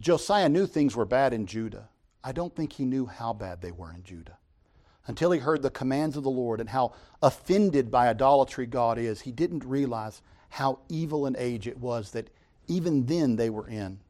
Josiah 0.00 0.48
knew 0.48 0.66
things 0.66 0.96
were 0.96 1.04
bad 1.04 1.34
in 1.34 1.46
Judah. 1.46 1.90
I 2.24 2.32
don't 2.32 2.54
think 2.54 2.72
he 2.72 2.86
knew 2.86 3.04
how 3.04 3.34
bad 3.34 3.60
they 3.60 3.72
were 3.72 3.92
in 3.92 4.02
Judah 4.02 4.38
until 5.06 5.30
he 5.30 5.40
heard 5.40 5.62
the 5.62 5.70
commands 5.70 6.16
of 6.16 6.24
the 6.24 6.30
Lord 6.30 6.60
and 6.60 6.68
how 6.68 6.92
offended 7.22 7.90
by 7.90 8.08
idolatry 8.08 8.66
God 8.66 8.98
is, 8.98 9.20
he 9.20 9.32
didn't 9.32 9.64
realize 9.64 10.22
how 10.50 10.80
evil 10.88 11.26
an 11.26 11.36
age 11.38 11.66
it 11.66 11.78
was 11.78 12.10
that 12.12 12.30
even 12.66 13.06
then 13.06 13.36
they 13.36 13.50
were 13.50 13.68
in. 13.68 14.00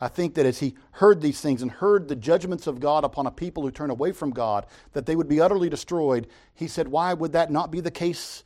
I 0.00 0.08
think 0.08 0.34
that 0.34 0.46
as 0.46 0.60
he 0.60 0.74
heard 0.92 1.20
these 1.20 1.40
things 1.40 1.60
and 1.60 1.70
heard 1.70 2.08
the 2.08 2.16
judgments 2.16 2.66
of 2.66 2.80
God 2.80 3.04
upon 3.04 3.26
a 3.26 3.30
people 3.30 3.62
who 3.62 3.70
turn 3.70 3.90
away 3.90 4.12
from 4.12 4.30
God, 4.30 4.66
that 4.92 5.04
they 5.04 5.14
would 5.14 5.28
be 5.28 5.40
utterly 5.40 5.68
destroyed, 5.68 6.26
he 6.54 6.66
said, 6.68 6.88
Why 6.88 7.12
would 7.12 7.32
that 7.32 7.50
not 7.50 7.70
be 7.70 7.80
the 7.80 7.90
case 7.90 8.42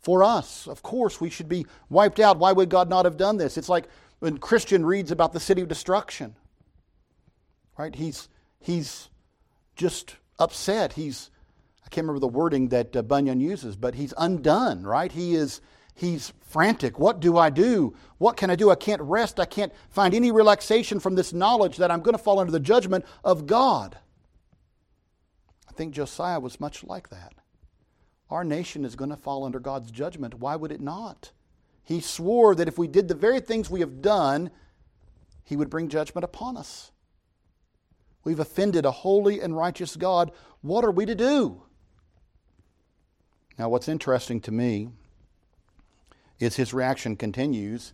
for 0.00 0.24
us? 0.24 0.66
Of 0.66 0.82
course, 0.82 1.20
we 1.20 1.30
should 1.30 1.48
be 1.48 1.66
wiped 1.88 2.18
out. 2.18 2.38
Why 2.38 2.50
would 2.50 2.68
God 2.68 2.88
not 2.88 3.04
have 3.04 3.16
done 3.16 3.36
this? 3.36 3.56
It's 3.56 3.68
like 3.68 3.86
when 4.18 4.38
Christian 4.38 4.84
reads 4.84 5.12
about 5.12 5.32
the 5.32 5.40
city 5.40 5.62
of 5.62 5.68
destruction. 5.68 6.34
Right? 7.78 7.94
He's, 7.94 8.28
he's 8.58 9.08
just 9.76 10.16
upset. 10.38 10.94
He's, 10.94 11.30
I 11.84 11.88
can't 11.88 12.06
remember 12.06 12.20
the 12.20 12.28
wording 12.28 12.68
that 12.68 12.94
uh, 12.96 13.02
Bunyan 13.02 13.40
uses, 13.40 13.76
but 13.76 13.94
he's 13.94 14.14
undone, 14.16 14.84
right? 14.84 15.10
He 15.12 15.34
is, 15.34 15.60
he's 15.94 16.32
frantic. 16.40 16.98
What 16.98 17.20
do 17.20 17.36
I 17.36 17.50
do? 17.50 17.94
What 18.18 18.36
can 18.36 18.50
I 18.50 18.56
do? 18.56 18.70
I 18.70 18.74
can't 18.74 19.02
rest. 19.02 19.40
I 19.40 19.44
can't 19.44 19.72
find 19.90 20.14
any 20.14 20.30
relaxation 20.30 21.00
from 21.00 21.14
this 21.14 21.32
knowledge 21.32 21.76
that 21.78 21.90
I'm 21.90 22.00
going 22.00 22.16
to 22.16 22.22
fall 22.22 22.38
under 22.38 22.52
the 22.52 22.60
judgment 22.60 23.04
of 23.24 23.46
God. 23.46 23.98
I 25.68 25.72
think 25.72 25.94
Josiah 25.94 26.40
was 26.40 26.60
much 26.60 26.84
like 26.84 27.08
that. 27.08 27.32
Our 28.30 28.44
nation 28.44 28.84
is 28.84 28.96
going 28.96 29.10
to 29.10 29.16
fall 29.16 29.44
under 29.44 29.58
God's 29.58 29.90
judgment. 29.90 30.34
Why 30.34 30.56
would 30.56 30.72
it 30.72 30.80
not? 30.80 31.32
He 31.84 32.00
swore 32.00 32.54
that 32.54 32.68
if 32.68 32.78
we 32.78 32.88
did 32.88 33.08
the 33.08 33.14
very 33.14 33.40
things 33.40 33.68
we 33.68 33.80
have 33.80 34.00
done, 34.00 34.50
He 35.44 35.56
would 35.56 35.68
bring 35.68 35.88
judgment 35.88 36.24
upon 36.24 36.56
us. 36.56 36.91
We've 38.24 38.40
offended 38.40 38.84
a 38.84 38.90
holy 38.90 39.40
and 39.40 39.56
righteous 39.56 39.96
God. 39.96 40.30
What 40.60 40.84
are 40.84 40.90
we 40.90 41.06
to 41.06 41.14
do? 41.14 41.62
Now, 43.58 43.68
what's 43.68 43.88
interesting 43.88 44.40
to 44.42 44.52
me 44.52 44.90
is 46.38 46.56
his 46.56 46.74
reaction 46.74 47.16
continues 47.16 47.92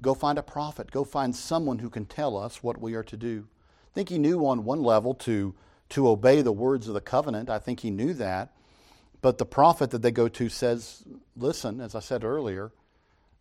Go 0.00 0.14
find 0.14 0.36
a 0.36 0.42
prophet, 0.42 0.90
go 0.90 1.04
find 1.04 1.34
someone 1.34 1.78
who 1.78 1.88
can 1.88 2.06
tell 2.06 2.36
us 2.36 2.60
what 2.60 2.80
we 2.80 2.94
are 2.94 3.04
to 3.04 3.16
do. 3.16 3.46
I 3.92 3.94
think 3.94 4.08
he 4.08 4.18
knew 4.18 4.44
on 4.44 4.64
one 4.64 4.82
level 4.82 5.14
to, 5.14 5.54
to 5.90 6.08
obey 6.08 6.42
the 6.42 6.50
words 6.50 6.88
of 6.88 6.94
the 6.94 7.00
covenant. 7.00 7.48
I 7.48 7.60
think 7.60 7.80
he 7.80 7.90
knew 7.92 8.12
that. 8.14 8.52
But 9.20 9.38
the 9.38 9.46
prophet 9.46 9.90
that 9.90 10.02
they 10.02 10.10
go 10.10 10.26
to 10.26 10.48
says, 10.48 11.04
Listen, 11.36 11.80
as 11.80 11.94
I 11.94 12.00
said 12.00 12.24
earlier, 12.24 12.72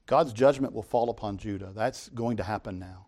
God's 0.05 0.33
judgment 0.33 0.73
will 0.73 0.83
fall 0.83 1.09
upon 1.09 1.37
Judah. 1.37 1.71
That's 1.73 2.09
going 2.09 2.37
to 2.37 2.43
happen 2.43 2.77
now. 2.77 3.07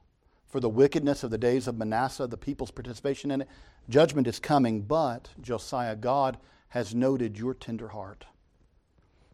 For 0.54 0.60
the 0.60 0.70
wickedness 0.70 1.24
of 1.24 1.32
the 1.32 1.38
days 1.40 1.68
of 1.68 1.80
Manasseh, 1.80 2.28
the 2.28 2.38
people's 2.38 2.70
participation 2.70 3.32
in 3.32 3.42
it, 3.42 3.48
judgment 3.90 4.28
is 4.28 4.38
coming. 4.38 4.82
But, 4.82 5.30
Josiah, 5.42 5.96
God 5.96 6.38
has 6.70 6.94
noted 6.94 7.40
your 7.40 7.56
tender 7.56 7.88
heart 7.88 8.26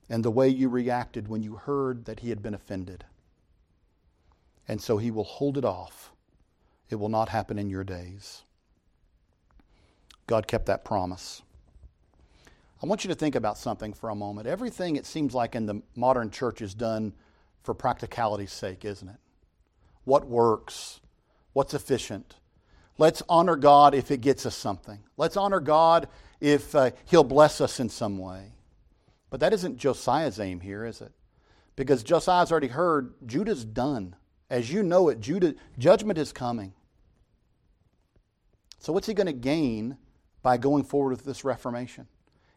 and 0.09 0.23
the 0.23 0.31
way 0.31 0.47
you 0.47 0.69
reacted 0.69 1.27
when 1.27 1.43
you 1.43 1.55
heard 1.55 2.05
that 2.05 2.21
he 2.21 2.29
had 2.29 2.41
been 2.41 2.53
offended. 2.53 3.03
And 4.65 4.81
so 4.81 4.95
he 4.95 5.11
will 5.11 5.25
hold 5.25 5.57
it 5.57 5.65
off. 5.65 6.13
It 6.89 6.95
will 6.95 7.09
not 7.09 7.27
happen 7.27 7.59
in 7.59 7.69
your 7.69 7.83
days. 7.83 8.43
God 10.25 10.47
kept 10.47 10.67
that 10.67 10.85
promise. 10.85 11.41
I 12.81 12.85
want 12.85 13.03
you 13.03 13.09
to 13.09 13.15
think 13.15 13.35
about 13.35 13.57
something 13.57 13.91
for 13.91 14.09
a 14.09 14.15
moment. 14.15 14.47
Everything, 14.47 14.95
it 14.95 15.05
seems 15.05 15.33
like, 15.33 15.53
in 15.53 15.65
the 15.65 15.81
modern 15.97 16.31
church 16.31 16.61
is 16.61 16.73
done 16.73 17.11
for 17.61 17.73
practicality's 17.73 18.53
sake, 18.53 18.85
isn't 18.85 19.09
it? 19.09 19.19
What 20.05 20.25
works? 20.25 20.98
What's 21.53 21.73
efficient? 21.73 22.35
Let's 22.97 23.23
honor 23.29 23.55
God 23.55 23.95
if 23.95 24.11
it 24.11 24.21
gets 24.21 24.45
us 24.45 24.55
something. 24.55 24.99
Let's 25.17 25.37
honor 25.37 25.59
God 25.59 26.07
if 26.41 26.75
uh, 26.75 26.91
he'll 27.05 27.23
bless 27.23 27.61
us 27.61 27.79
in 27.79 27.89
some 27.89 28.17
way. 28.17 28.53
But 29.29 29.39
that 29.39 29.53
isn't 29.53 29.77
Josiah's 29.77 30.39
aim 30.39 30.59
here, 30.59 30.85
is 30.85 31.01
it? 31.01 31.11
Because 31.75 32.03
Josiah's 32.03 32.51
already 32.51 32.67
heard 32.67 33.13
Judah's 33.25 33.63
done. 33.63 34.15
As 34.49 34.71
you 34.71 34.83
know 34.83 35.09
it, 35.09 35.21
Judah, 35.21 35.55
judgment 35.77 36.17
is 36.17 36.31
coming. 36.31 36.73
So, 38.79 38.91
what's 38.91 39.07
he 39.07 39.13
going 39.13 39.27
to 39.27 39.33
gain 39.33 39.97
by 40.41 40.57
going 40.57 40.83
forward 40.83 41.11
with 41.11 41.25
this 41.25 41.43
reformation? 41.43 42.07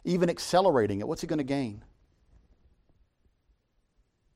Even 0.04 0.30
accelerating 0.30 1.00
it, 1.00 1.08
what's 1.08 1.20
he 1.20 1.26
going 1.26 1.38
to 1.38 1.44
gain? 1.44 1.84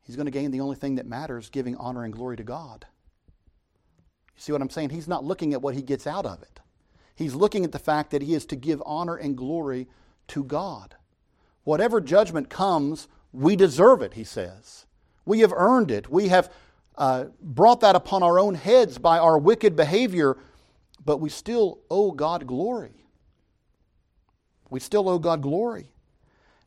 He's 0.03 0.17
going 0.17 0.27
to 0.27 0.33
gain 0.33 0.53
the 0.53 0.61
only 0.61 0.77
thing 0.77 0.97
that 0.97 1.07
matters 1.07 1.49
giving 1.49 1.77
honor 1.77 2.05
and 2.05 2.13
glory 2.13 2.37
to 2.37 2.45
God. 2.45 2.87
You 4.37 4.43
see 4.43 4.53
what 4.53 4.63
I'm 4.63 4.71
saying? 4.71 4.91
He's 4.91 5.09
not 5.09 5.25
looking 5.25 5.55
at 5.55 5.63
what 5.63 5.75
he 5.75 5.83
gets 5.83 6.07
out 6.07 6.27
of 6.27 6.43
it. 6.43 6.61
He's 7.15 7.35
looking 7.35 7.65
at 7.65 7.73
the 7.73 7.79
fact 7.79 8.11
that 8.11 8.23
he 8.23 8.35
is 8.35 8.45
to 8.47 8.57
give 8.57 8.83
honor 8.85 9.17
and 9.17 9.37
glory 9.37 9.89
to 10.29 10.45
God. 10.45 10.95
Whatever 11.65 12.01
judgment 12.01 12.51
comes, 12.51 13.09
we 13.33 13.57
deserve 13.57 14.03
it, 14.03 14.15
he 14.15 14.25
says. 14.25 14.87
We 15.25 15.41
have 15.41 15.53
earned 15.53 15.91
it. 15.91 16.11
We 16.11 16.29
have 16.29 16.53
uh, 16.97 17.25
brought 17.41 17.81
that 17.81 17.97
upon 17.97 18.23
our 18.23 18.39
own 18.39 18.55
heads 18.55 18.99
by 18.99 19.19
our 19.19 19.39
wicked 19.39 19.75
behavior, 19.75 20.37
but 21.05 21.19
we 21.19 21.31
still 21.31 21.81
owe 21.91 22.13
God 22.13 22.47
glory. 22.47 23.07
We 24.71 24.81
still 24.81 25.09
owe 25.09 25.19
God 25.19 25.43
glory. 25.43 25.89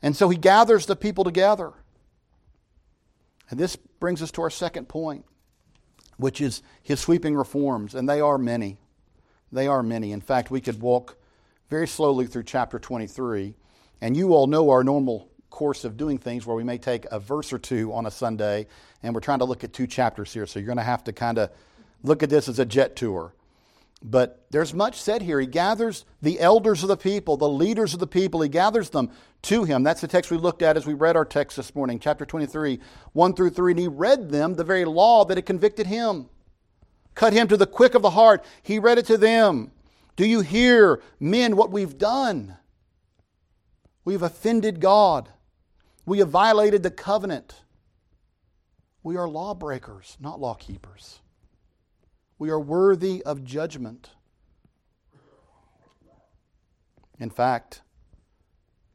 And 0.02 0.16
so 0.16 0.30
he 0.30 0.38
gathers 0.38 0.86
the 0.86 0.96
people 0.96 1.24
together. 1.24 1.74
And 3.50 3.60
this 3.60 3.76
brings 3.76 4.22
us 4.22 4.32
to 4.32 4.42
our 4.42 4.50
second 4.50 4.88
point, 4.88 5.26
which 6.20 6.42
is 6.42 6.62
his 6.84 7.00
sweeping 7.00 7.34
reforms, 7.34 7.96
and 7.96 8.08
they 8.08 8.20
are 8.20 8.38
many. 8.38 8.78
They 9.54 9.68
are 9.68 9.82
many. 9.82 10.12
In 10.12 10.20
fact, 10.20 10.52
we 10.52 10.60
could 10.60 10.82
walk 10.82 11.18
very 11.70 11.88
slowly 11.88 12.28
through 12.28 12.44
chapter 12.44 12.78
23. 12.78 13.56
And 14.02 14.18
you 14.18 14.34
all 14.34 14.46
know 14.46 14.70
our 14.70 14.84
normal 14.84 15.30
course 15.50 15.86
of 15.86 15.96
doing 15.96 16.18
things 16.18 16.46
where 16.46 16.58
we 16.58 16.64
may 16.66 16.78
take 16.78 17.06
a 17.06 17.20
verse 17.20 17.54
or 17.54 17.58
two 17.58 17.94
on 17.94 18.06
a 18.06 18.12
Sunday, 18.12 18.68
and 19.02 19.16
we're 19.16 19.22
trying 19.22 19.40
to 19.40 19.46
look 19.46 19.64
at 19.64 19.72
two 19.72 19.88
chapters 19.88 20.34
here. 20.34 20.46
So 20.46 20.60
you're 20.60 20.68
going 20.68 20.78
to 20.78 20.84
have 20.84 21.06
to 21.06 21.14
kind 21.14 21.38
of 21.38 21.52
look 22.04 22.22
at 22.22 22.30
this 22.30 22.50
as 22.50 22.60
a 22.60 22.66
jet 22.66 22.98
tour. 22.98 23.34
But 24.02 24.46
there's 24.50 24.74
much 24.74 25.02
said 25.02 25.22
here. 25.22 25.40
He 25.40 25.46
gathers 25.46 26.06
the 26.22 26.40
elders 26.40 26.84
of 26.84 26.90
the 26.90 26.98
people, 26.98 27.36
the 27.36 27.50
leaders 27.50 27.94
of 27.94 28.00
the 28.00 28.08
people, 28.08 28.42
he 28.42 28.50
gathers 28.50 28.90
them 28.92 29.12
to 29.44 29.66
him. 29.66 29.84
That's 29.84 30.02
the 30.02 30.08
text 30.08 30.32
we 30.32 30.38
looked 30.38 30.62
at 30.62 30.78
as 30.78 30.86
we 30.86 30.94
read 30.94 31.18
our 31.18 31.26
text 31.26 31.58
this 31.58 31.76
morning, 31.76 32.00
chapter 32.00 32.26
23, 32.26 32.80
1 33.12 33.34
through 33.34 33.50
3. 33.50 33.74
And 33.74 33.80
he 33.80 33.88
read 33.88 34.30
them 34.30 34.56
the 34.56 34.64
very 34.64 34.86
law 34.86 35.26
that 35.26 35.38
had 35.38 35.46
convicted 35.46 35.88
him 35.88 36.30
cut 37.20 37.34
him 37.34 37.50
to 37.50 37.58
the 37.58 37.68
quick 37.68 37.96
of 37.96 38.02
the 38.02 38.12
heart. 38.12 38.46
He 38.64 38.80
read 38.80 38.98
it 38.98 39.06
to 39.08 39.18
them. 39.18 39.72
Do 40.16 40.26
you 40.26 40.40
hear, 40.40 41.02
men, 41.20 41.58
what 41.58 41.70
we've 41.70 41.98
done? 41.98 42.58
We've 44.06 44.22
offended 44.22 44.80
God. 44.80 45.28
We 46.06 46.20
have 46.20 46.30
violated 46.30 46.82
the 46.82 46.92
covenant. 46.92 47.56
We 49.04 49.18
are 49.18 49.28
lawbreakers, 49.28 50.16
not 50.22 50.40
law 50.40 50.54
keepers. 50.54 51.20
We 52.40 52.50
are 52.50 52.60
worthy 52.60 53.22
of 53.24 53.44
judgment. 53.44 54.12
In 57.20 57.30
fact, 57.30 57.82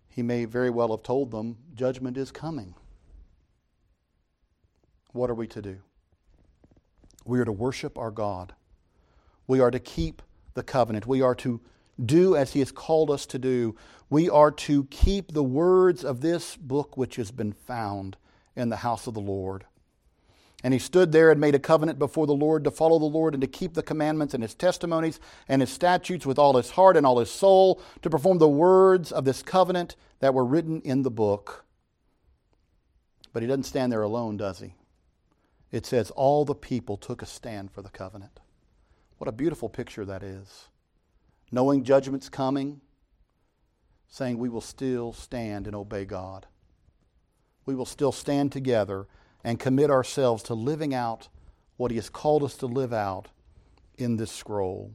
he 0.08 0.22
may 0.22 0.46
very 0.46 0.70
well 0.70 0.90
have 0.92 1.02
told 1.02 1.30
them, 1.30 1.58
judgment 1.74 2.16
is 2.16 2.32
coming. 2.32 2.74
What 5.12 5.28
are 5.28 5.34
we 5.34 5.46
to 5.48 5.60
do? 5.60 5.78
We 7.26 7.38
are 7.38 7.44
to 7.44 7.52
worship 7.52 7.98
our 7.98 8.10
God. 8.10 8.54
We 9.46 9.60
are 9.60 9.70
to 9.70 9.78
keep 9.78 10.22
the 10.54 10.62
covenant. 10.62 11.06
We 11.06 11.20
are 11.20 11.34
to 11.36 11.60
do 12.04 12.34
as 12.36 12.52
He 12.52 12.60
has 12.60 12.72
called 12.72 13.10
us 13.10 13.26
to 13.26 13.38
do. 13.38 13.76
We 14.08 14.30
are 14.30 14.50
to 14.52 14.84
keep 14.84 15.32
the 15.32 15.44
words 15.44 16.04
of 16.04 16.20
this 16.20 16.56
book 16.56 16.96
which 16.96 17.16
has 17.16 17.30
been 17.30 17.52
found 17.52 18.16
in 18.56 18.70
the 18.70 18.76
house 18.76 19.06
of 19.06 19.14
the 19.14 19.20
Lord. 19.20 19.66
And 20.64 20.74
he 20.74 20.80
stood 20.80 21.12
there 21.12 21.30
and 21.30 21.40
made 21.40 21.54
a 21.54 21.60
covenant 21.60 22.00
before 22.00 22.26
the 22.26 22.32
Lord 22.32 22.64
to 22.64 22.72
follow 22.72 22.98
the 22.98 23.04
Lord 23.04 23.34
and 23.34 23.40
to 23.42 23.46
keep 23.46 23.74
the 23.74 23.82
commandments 23.82 24.34
and 24.34 24.42
his 24.42 24.54
testimonies 24.54 25.20
and 25.46 25.62
his 25.62 25.70
statutes 25.70 26.26
with 26.26 26.38
all 26.38 26.56
his 26.56 26.70
heart 26.70 26.96
and 26.96 27.06
all 27.06 27.20
his 27.20 27.30
soul, 27.30 27.80
to 28.02 28.10
perform 28.10 28.38
the 28.38 28.48
words 28.48 29.12
of 29.12 29.24
this 29.24 29.42
covenant 29.42 29.94
that 30.18 30.34
were 30.34 30.44
written 30.44 30.80
in 30.80 31.02
the 31.02 31.10
book. 31.10 31.64
But 33.32 33.42
he 33.42 33.46
doesn't 33.46 33.64
stand 33.64 33.92
there 33.92 34.02
alone, 34.02 34.36
does 34.36 34.58
he? 34.58 34.74
it 35.74 35.84
says, 35.84 36.12
All 36.12 36.44
the 36.44 36.54
people 36.54 36.96
took 36.96 37.20
a 37.20 37.26
stand 37.26 37.72
for 37.72 37.82
the 37.82 37.88
covenant. 37.88 38.38
What 39.18 39.26
a 39.26 39.32
beautiful 39.32 39.68
picture 39.68 40.04
that 40.04 40.22
is. 40.22 40.68
Knowing 41.50 41.82
judgment's 41.82 42.28
coming, 42.28 42.80
saying 44.06 44.38
we 44.38 44.48
will 44.48 44.60
still 44.60 45.12
stand 45.12 45.66
and 45.66 45.74
obey 45.74 46.04
God. 46.04 46.46
We 47.66 47.74
will 47.74 47.86
still 47.86 48.12
stand 48.12 48.52
together 48.52 49.08
and 49.44 49.60
commit 49.60 49.90
ourselves 49.90 50.42
to 50.44 50.54
living 50.54 50.94
out 50.94 51.28
what 51.76 51.90
He 51.90 51.96
has 51.96 52.08
called 52.08 52.42
us 52.42 52.56
to 52.56 52.66
live 52.66 52.92
out 52.92 53.28
in 53.96 54.16
this 54.16 54.32
scroll. 54.32 54.92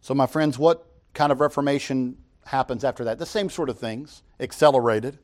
So, 0.00 0.12
my 0.12 0.26
friends, 0.26 0.58
what 0.58 0.86
kind 1.14 1.32
of 1.32 1.40
reformation 1.40 2.18
happens 2.44 2.84
after 2.84 3.04
that? 3.04 3.18
The 3.18 3.24
same 3.24 3.48
sort 3.48 3.70
of 3.70 3.78
things, 3.78 4.22
accelerated. 4.40 5.18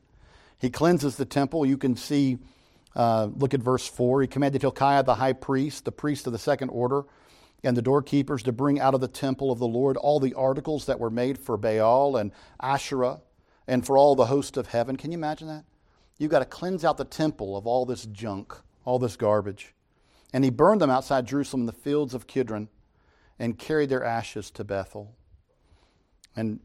He 0.57 0.69
cleanses 0.69 1.17
the 1.17 1.25
temple. 1.25 1.65
You 1.65 1.77
can 1.77 1.95
see 1.95 2.39
uh, 2.95 3.29
look 3.35 3.53
at 3.53 3.61
verse 3.61 3.87
4. 3.87 4.21
He 4.21 4.27
commanded 4.27 4.61
Hilkiah 4.61 5.03
the 5.03 5.15
high 5.15 5.33
priest, 5.33 5.85
the 5.85 5.91
priest 5.91 6.27
of 6.27 6.33
the 6.33 6.39
second 6.39 6.69
order, 6.69 7.03
and 7.63 7.77
the 7.77 7.81
doorkeepers 7.81 8.43
to 8.43 8.51
bring 8.51 8.79
out 8.79 8.93
of 8.93 9.01
the 9.01 9.07
temple 9.07 9.51
of 9.51 9.59
the 9.59 9.67
Lord 9.67 9.97
all 9.97 10.19
the 10.19 10.33
articles 10.33 10.85
that 10.85 10.99
were 10.99 11.09
made 11.09 11.37
for 11.37 11.57
Baal 11.57 12.17
and 12.17 12.31
Asherah 12.59 13.21
and 13.67 13.85
for 13.85 13.97
all 13.97 14.15
the 14.15 14.25
host 14.25 14.57
of 14.57 14.67
heaven. 14.67 14.97
Can 14.97 15.11
you 15.11 15.17
imagine 15.17 15.47
that? 15.47 15.63
You've 16.21 16.29
got 16.29 16.39
to 16.39 16.45
cleanse 16.45 16.85
out 16.85 16.97
the 16.97 17.03
temple 17.03 17.57
of 17.57 17.65
all 17.65 17.83
this 17.83 18.05
junk, 18.05 18.53
all 18.85 18.99
this 18.99 19.15
garbage. 19.15 19.73
And 20.31 20.43
he 20.43 20.51
burned 20.51 20.79
them 20.79 20.91
outside 20.91 21.25
Jerusalem 21.25 21.61
in 21.61 21.65
the 21.65 21.73
fields 21.73 22.13
of 22.13 22.27
Kidron 22.27 22.69
and 23.39 23.57
carried 23.57 23.89
their 23.89 24.03
ashes 24.03 24.51
to 24.51 24.63
Bethel. 24.63 25.15
And 26.35 26.59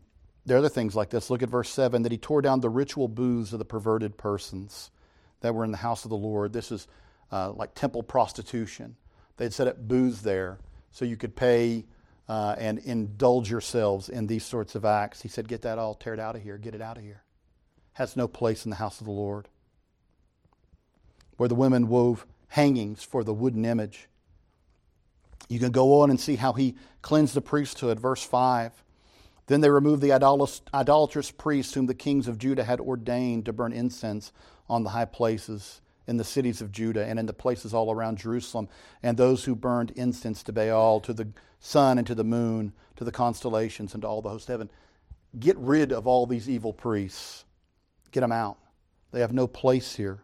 there 0.45 0.57
are 0.57 0.61
other 0.61 0.69
things 0.69 0.95
like 0.95 1.09
this. 1.09 1.31
Look 1.31 1.43
at 1.43 1.49
verse 1.49 1.71
7 1.71 2.03
that 2.03 2.13
he 2.13 2.19
tore 2.19 2.43
down 2.43 2.61
the 2.61 2.69
ritual 2.69 3.09
booths 3.09 3.55
of 3.55 3.59
the 3.59 3.65
perverted 3.65 4.19
persons 4.19 4.91
that 5.41 5.55
were 5.55 5.65
in 5.65 5.71
the 5.71 5.79
house 5.79 6.05
of 6.05 6.11
the 6.11 6.19
Lord. 6.19 6.53
This 6.53 6.71
is 6.71 6.87
uh, 7.33 7.53
like 7.53 7.75
temple 7.75 8.03
prostitution. 8.03 8.95
They'd 9.39 9.55
set 9.55 9.69
up 9.69 9.89
booths 9.89 10.21
there 10.21 10.59
so 10.91 11.07
you 11.07 11.17
could 11.17 11.35
pay 11.35 11.87
uh, 12.29 12.57
and 12.59 12.79
indulge 12.81 13.51
yourselves 13.51 14.11
in 14.11 14.27
these 14.27 14.45
sorts 14.45 14.75
of 14.75 14.85
acts. 14.85 15.23
He 15.23 15.29
said, 15.29 15.49
Get 15.49 15.63
that 15.63 15.79
all, 15.79 15.95
tear 15.95 16.21
out 16.21 16.37
of 16.37 16.43
here, 16.43 16.59
get 16.59 16.75
it 16.75 16.83
out 16.83 16.99
of 16.99 17.03
here. 17.05 17.23
Has 17.97 18.15
no 18.15 18.29
place 18.29 18.67
in 18.67 18.71
the 18.71 18.77
house 18.77 19.01
of 19.01 19.07
the 19.07 19.13
Lord. 19.13 19.49
Where 21.39 21.49
the 21.49 21.55
women 21.55 21.89
wove 21.89 22.27
hangings 22.49 23.03
for 23.03 23.25
the 23.25 23.33
wooden 23.33 23.65
image. 23.65 24.09
You 25.49 25.59
can 25.59 25.71
go 25.71 26.03
on 26.03 26.11
and 26.11 26.21
see 26.21 26.37
how 26.37 26.53
he 26.53 26.75
cleansed 27.01 27.33
the 27.33 27.41
priesthood. 27.41 27.99
Verse 27.99 28.23
5 28.23 28.85
Then 29.47 29.63
they 29.63 29.71
removed 29.71 30.03
the 30.03 30.13
idolatrous 30.13 31.31
priests 31.31 31.73
whom 31.73 31.87
the 31.87 31.95
kings 31.95 32.29
of 32.29 32.37
Judah 32.37 32.65
had 32.65 32.81
ordained 32.81 33.47
to 33.47 33.55
burn 33.55 33.73
incense 33.73 34.31
on 34.69 34.85
the 34.85 34.91
high 34.91 35.07
places 35.07 35.81
in 36.07 36.19
the 36.19 36.25
cities 36.25 36.61
of 36.61 36.71
Judah 36.71 37.07
and 37.07 37.19
in 37.19 37.25
the 37.25 37.33
places 37.33 37.73
all 37.73 37.91
around 37.91 38.19
Jerusalem, 38.19 38.69
and 39.03 39.17
those 39.17 39.45
who 39.45 39.57
burned 39.57 39.93
incense 39.93 40.43
to 40.43 40.53
Baal, 40.53 41.01
to 41.01 41.15
the 41.15 41.29
sun 41.61 41.97
and 41.97 42.07
to 42.07 42.15
the 42.15 42.25
moon, 42.25 42.75
to 42.97 43.05
the 43.05 43.11
constellations, 43.11 43.95
and 43.95 44.03
to 44.03 44.07
all 44.07 44.21
the 44.21 44.29
host 44.29 44.51
of 44.51 44.53
heaven. 44.53 44.71
Get 45.39 45.57
rid 45.57 45.93
of 45.93 46.07
all 46.07 46.27
these 46.27 46.51
evil 46.51 46.75
priests. 46.75 47.46
Get 48.11 48.21
them 48.21 48.33
out. 48.33 48.59
They 49.13 49.21
have 49.21 49.33
no 49.33 49.47
place 49.47 49.95
here. 49.95 50.21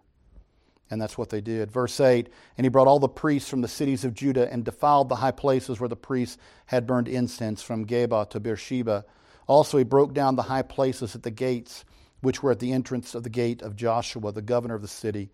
And 0.90 1.00
that's 1.00 1.16
what 1.16 1.30
they 1.30 1.40
did. 1.40 1.70
Verse 1.72 1.98
8 1.98 2.28
And 2.58 2.64
he 2.66 2.68
brought 2.68 2.86
all 2.86 2.98
the 2.98 3.08
priests 3.08 3.48
from 3.48 3.62
the 3.62 3.68
cities 3.68 4.04
of 4.04 4.12
Judah 4.12 4.52
and 4.52 4.62
defiled 4.62 5.08
the 5.08 5.16
high 5.16 5.30
places 5.30 5.80
where 5.80 5.88
the 5.88 5.96
priests 5.96 6.36
had 6.66 6.86
burned 6.86 7.08
incense, 7.08 7.62
from 7.62 7.86
Geba 7.86 8.28
to 8.28 8.40
Beersheba. 8.40 9.06
Also, 9.46 9.78
he 9.78 9.84
broke 9.84 10.12
down 10.12 10.36
the 10.36 10.42
high 10.42 10.62
places 10.62 11.14
at 11.14 11.22
the 11.22 11.30
gates, 11.30 11.86
which 12.20 12.42
were 12.42 12.50
at 12.50 12.58
the 12.58 12.72
entrance 12.72 13.14
of 13.14 13.22
the 13.22 13.30
gate 13.30 13.62
of 13.62 13.74
Joshua, 13.74 14.32
the 14.32 14.42
governor 14.42 14.74
of 14.74 14.82
the 14.82 14.88
city, 14.88 15.30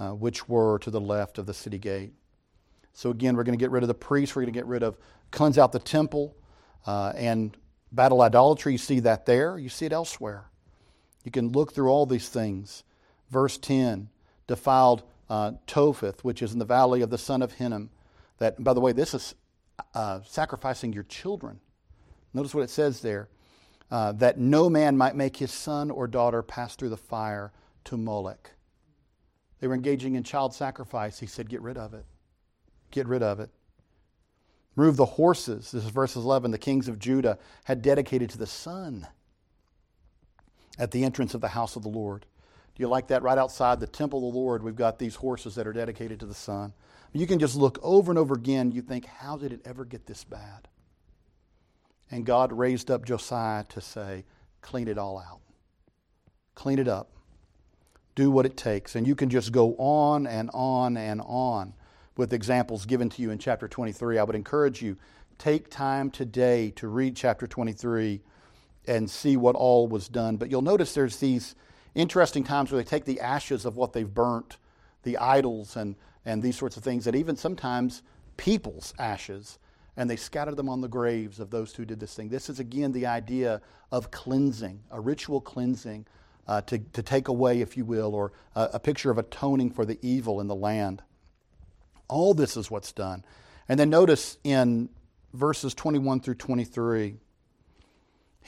uh, 0.00 0.10
which 0.10 0.48
were 0.48 0.80
to 0.80 0.90
the 0.90 1.00
left 1.00 1.38
of 1.38 1.46
the 1.46 1.54
city 1.54 1.78
gate. 1.78 2.12
So, 2.92 3.10
again, 3.10 3.36
we're 3.36 3.44
going 3.44 3.56
to 3.56 3.62
get 3.62 3.70
rid 3.70 3.84
of 3.84 3.88
the 3.88 3.94
priests. 3.94 4.34
We're 4.34 4.42
going 4.42 4.52
to 4.52 4.58
get 4.58 4.66
rid 4.66 4.82
of, 4.82 4.98
cleanse 5.30 5.58
out 5.58 5.70
the 5.70 5.78
temple 5.78 6.34
uh, 6.86 7.12
and 7.14 7.56
battle 7.92 8.20
idolatry. 8.20 8.72
You 8.72 8.78
see 8.78 8.98
that 9.00 9.26
there. 9.26 9.58
You 9.58 9.68
see 9.68 9.86
it 9.86 9.92
elsewhere. 9.92 10.47
You 11.28 11.30
can 11.30 11.50
look 11.50 11.74
through 11.74 11.90
all 11.90 12.06
these 12.06 12.30
things. 12.30 12.84
Verse 13.28 13.58
10 13.58 14.08
defiled 14.46 15.02
uh, 15.28 15.52
Topheth, 15.66 16.24
which 16.24 16.40
is 16.40 16.54
in 16.54 16.58
the 16.58 16.64
valley 16.64 17.02
of 17.02 17.10
the 17.10 17.18
son 17.18 17.42
of 17.42 17.52
Hinnom. 17.52 17.90
That, 18.38 18.64
by 18.64 18.72
the 18.72 18.80
way, 18.80 18.92
this 18.92 19.12
is 19.12 19.34
uh, 19.92 20.20
sacrificing 20.24 20.94
your 20.94 21.02
children. 21.02 21.60
Notice 22.32 22.54
what 22.54 22.64
it 22.64 22.70
says 22.70 23.02
there 23.02 23.28
uh, 23.90 24.12
that 24.12 24.38
no 24.38 24.70
man 24.70 24.96
might 24.96 25.16
make 25.16 25.36
his 25.36 25.52
son 25.52 25.90
or 25.90 26.06
daughter 26.06 26.42
pass 26.42 26.76
through 26.76 26.88
the 26.88 26.96
fire 26.96 27.52
to 27.84 27.98
Molech. 27.98 28.52
They 29.60 29.66
were 29.66 29.74
engaging 29.74 30.14
in 30.14 30.22
child 30.22 30.54
sacrifice. 30.54 31.18
He 31.20 31.26
said, 31.26 31.50
Get 31.50 31.60
rid 31.60 31.76
of 31.76 31.92
it. 31.92 32.06
Get 32.90 33.06
rid 33.06 33.22
of 33.22 33.38
it. 33.38 33.50
Remove 34.76 34.96
the 34.96 35.04
horses. 35.04 35.72
This 35.72 35.84
is 35.84 35.90
verses 35.90 36.24
11. 36.24 36.52
The 36.52 36.56
kings 36.56 36.88
of 36.88 36.98
Judah 36.98 37.38
had 37.64 37.82
dedicated 37.82 38.30
to 38.30 38.38
the 38.38 38.46
sun 38.46 39.06
at 40.78 40.90
the 40.90 41.04
entrance 41.04 41.34
of 41.34 41.40
the 41.40 41.48
house 41.48 41.76
of 41.76 41.82
the 41.82 41.88
Lord. 41.88 42.26
Do 42.74 42.82
you 42.82 42.88
like 42.88 43.08
that? 43.08 43.22
Right 43.22 43.38
outside 43.38 43.80
the 43.80 43.86
temple 43.86 44.28
of 44.28 44.32
the 44.32 44.38
Lord, 44.38 44.62
we've 44.62 44.76
got 44.76 44.98
these 44.98 45.16
horses 45.16 45.56
that 45.56 45.66
are 45.66 45.72
dedicated 45.72 46.20
to 46.20 46.26
the 46.26 46.34
sun. 46.34 46.72
You 47.12 47.26
can 47.26 47.38
just 47.38 47.56
look 47.56 47.78
over 47.82 48.12
and 48.12 48.18
over 48.18 48.34
again. 48.34 48.70
You 48.70 48.82
think, 48.82 49.06
how 49.06 49.36
did 49.36 49.52
it 49.52 49.62
ever 49.64 49.84
get 49.84 50.06
this 50.06 50.24
bad? 50.24 50.68
And 52.10 52.24
God 52.24 52.52
raised 52.52 52.90
up 52.90 53.04
Josiah 53.04 53.64
to 53.70 53.80
say, 53.80 54.24
clean 54.60 54.88
it 54.88 54.98
all 54.98 55.18
out. 55.18 55.40
Clean 56.54 56.78
it 56.78 56.88
up. 56.88 57.10
Do 58.14 58.30
what 58.30 58.46
it 58.46 58.56
takes. 58.56 58.94
And 58.94 59.06
you 59.06 59.14
can 59.14 59.30
just 59.30 59.52
go 59.52 59.74
on 59.78 60.26
and 60.26 60.50
on 60.52 60.96
and 60.96 61.20
on 61.24 61.74
with 62.16 62.32
examples 62.32 62.84
given 62.84 63.08
to 63.10 63.22
you 63.22 63.30
in 63.30 63.38
chapter 63.38 63.68
23. 63.68 64.18
I 64.18 64.24
would 64.24 64.36
encourage 64.36 64.82
you, 64.82 64.96
take 65.38 65.70
time 65.70 66.10
today 66.10 66.70
to 66.72 66.88
read 66.88 67.16
chapter 67.16 67.46
23 67.46 68.20
and 68.88 69.08
see 69.08 69.36
what 69.36 69.54
all 69.54 69.86
was 69.86 70.08
done. 70.08 70.36
But 70.36 70.50
you'll 70.50 70.62
notice 70.62 70.94
there's 70.94 71.18
these 71.18 71.54
interesting 71.94 72.42
times 72.42 72.72
where 72.72 72.82
they 72.82 72.88
take 72.88 73.04
the 73.04 73.20
ashes 73.20 73.64
of 73.64 73.76
what 73.76 73.92
they've 73.92 74.12
burnt, 74.12 74.56
the 75.02 75.18
idols 75.18 75.76
and, 75.76 75.94
and 76.24 76.42
these 76.42 76.56
sorts 76.56 76.76
of 76.76 76.82
things, 76.82 77.06
and 77.06 77.14
even 77.14 77.36
sometimes 77.36 78.02
people's 78.36 78.94
ashes, 78.98 79.58
and 79.96 80.08
they 80.08 80.16
scatter 80.16 80.54
them 80.54 80.68
on 80.68 80.80
the 80.80 80.88
graves 80.88 81.38
of 81.38 81.50
those 81.50 81.74
who 81.74 81.84
did 81.84 82.00
this 82.00 82.14
thing. 82.14 82.28
This 82.28 82.48
is 82.48 82.60
again 82.60 82.92
the 82.92 83.06
idea 83.06 83.60
of 83.92 84.10
cleansing, 84.10 84.80
a 84.90 85.00
ritual 85.00 85.40
cleansing 85.40 86.06
uh, 86.46 86.62
to, 86.62 86.78
to 86.78 87.02
take 87.02 87.28
away, 87.28 87.60
if 87.60 87.76
you 87.76 87.84
will, 87.84 88.14
or 88.14 88.32
a, 88.54 88.70
a 88.74 88.80
picture 88.80 89.10
of 89.10 89.18
atoning 89.18 89.70
for 89.70 89.84
the 89.84 89.98
evil 90.02 90.40
in 90.40 90.46
the 90.46 90.54
land. 90.54 91.02
All 92.08 92.32
this 92.32 92.56
is 92.56 92.70
what's 92.70 92.92
done. 92.92 93.24
And 93.68 93.78
then 93.78 93.90
notice 93.90 94.38
in 94.44 94.88
verses 95.34 95.74
21 95.74 96.20
through 96.20 96.36
23, 96.36 97.16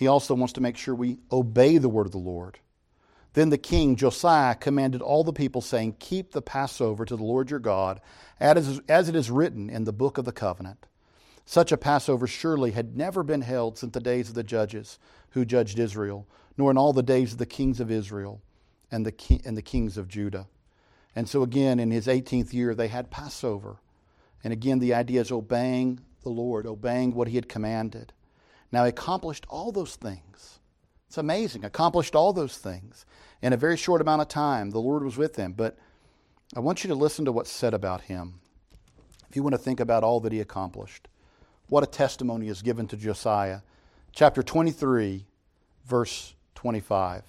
he 0.01 0.07
also 0.07 0.35
wants 0.35 0.55
to 0.55 0.63
make 0.63 0.79
sure 0.79 0.95
we 0.95 1.19
obey 1.31 1.77
the 1.77 1.91
word 1.91 2.07
of 2.07 2.13
the 2.13 2.17
Lord. 2.17 2.59
Then 3.35 3.51
the 3.51 3.59
king 3.59 3.97
Josiah 3.97 4.55
commanded 4.55 5.03
all 5.03 5.25
the 5.25 5.33
people, 5.35 5.61
saying, 5.61 5.97
Keep 5.99 6.33
the 6.33 6.41
Passover 6.41 7.05
to 7.05 7.17
the 7.17 7.23
Lord 7.23 7.51
your 7.51 7.61
God, 7.61 8.01
as 8.41 8.81
it 8.89 9.15
is 9.15 9.31
written 9.31 9.69
in 9.69 9.85
the 9.85 9.93
book 9.93 10.17
of 10.17 10.25
the 10.25 10.33
covenant. 10.33 10.87
Such 11.45 11.71
a 11.71 11.77
Passover 11.77 12.27
surely 12.27 12.71
had 12.71 12.97
never 12.97 13.23
been 13.23 13.43
held 13.43 13.77
since 13.77 13.93
the 13.93 14.01
days 14.01 14.31
of 14.31 14.35
the 14.35 14.43
judges 14.43 14.99
who 15.33 15.45
judged 15.45 15.79
Israel, 15.79 16.27
nor 16.57 16.71
in 16.71 16.79
all 16.79 16.95
the 16.95 17.03
days 17.03 17.33
of 17.33 17.39
the 17.39 17.45
kings 17.45 17.79
of 17.79 17.91
Israel 17.91 18.41
and 18.91 19.05
the, 19.05 19.13
ki- 19.13 19.43
and 19.45 19.55
the 19.55 19.61
kings 19.61 19.99
of 19.99 20.09
Judah. 20.09 20.47
And 21.15 21.29
so, 21.29 21.43
again, 21.43 21.79
in 21.79 21.91
his 21.91 22.07
18th 22.07 22.55
year, 22.55 22.75
they 22.75 22.89
had 22.89 23.11
Passover. 23.11 23.83
And 24.43 24.51
again, 24.55 24.79
the 24.79 24.95
idea 24.95 25.21
is 25.21 25.31
obeying 25.31 26.01
the 26.23 26.31
Lord, 26.31 26.65
obeying 26.65 27.13
what 27.13 27.29
he 27.29 27.37
had 27.37 27.51
commanded. 27.51 28.15
Now, 28.73 28.85
he 28.85 28.91
accomplished 28.91 29.47
all 29.49 29.73
those 29.73 29.97
things 29.97 30.61
it's 31.11 31.19
amazing. 31.19 31.65
Accomplished 31.65 32.15
all 32.15 32.33
those 32.33 32.57
things 32.57 33.05
in 33.43 33.53
a 33.53 33.57
very 33.57 33.77
short 33.77 34.01
amount 34.01 34.23
of 34.23 34.29
time. 34.29 34.71
The 34.71 34.79
Lord 34.79 35.03
was 35.03 35.17
with 35.17 35.35
him. 35.35 35.55
But 35.55 35.77
I 36.55 36.61
want 36.61 36.85
you 36.85 36.89
to 36.89 36.95
listen 36.95 37.25
to 37.25 37.33
what's 37.33 37.51
said 37.51 37.75
about 37.75 38.03
him. 38.03 38.35
If 39.29 39.35
you 39.35 39.43
want 39.43 39.55
to 39.55 39.59
think 39.59 39.81
about 39.81 40.05
all 40.05 40.21
that 40.21 40.31
he 40.31 40.39
accomplished, 40.39 41.09
what 41.67 41.83
a 41.83 41.89
testimony 41.89 42.47
is 42.47 42.63
given 42.63 42.87
to 42.87 42.97
Josiah. 42.97 43.63
Chapter 44.13 44.41
23, 44.41 45.27
verse 45.85 46.35
25. 46.55 47.25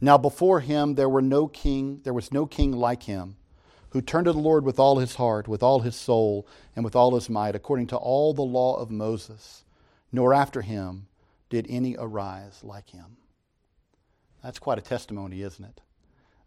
Now 0.00 0.16
before 0.16 0.60
him 0.60 0.94
there 0.94 1.08
were 1.08 1.22
no 1.22 1.48
king, 1.48 2.00
there 2.04 2.14
was 2.14 2.32
no 2.32 2.46
king 2.46 2.70
like 2.70 3.02
him, 3.02 3.38
who 3.90 4.00
turned 4.00 4.26
to 4.26 4.32
the 4.32 4.38
Lord 4.38 4.64
with 4.64 4.78
all 4.78 5.00
his 5.00 5.16
heart, 5.16 5.48
with 5.48 5.64
all 5.64 5.80
his 5.80 5.96
soul, 5.96 6.46
and 6.76 6.84
with 6.84 6.94
all 6.94 7.16
his 7.16 7.28
might, 7.28 7.56
according 7.56 7.88
to 7.88 7.96
all 7.96 8.32
the 8.32 8.42
law 8.42 8.76
of 8.76 8.92
Moses, 8.92 9.64
nor 10.12 10.32
after 10.32 10.62
him 10.62 11.06
did 11.48 11.66
any 11.68 11.96
arise 11.98 12.60
like 12.62 12.90
him. 12.90 13.16
That's 14.42 14.58
quite 14.58 14.78
a 14.78 14.82
testimony, 14.82 15.42
isn't 15.42 15.64
it? 15.64 15.80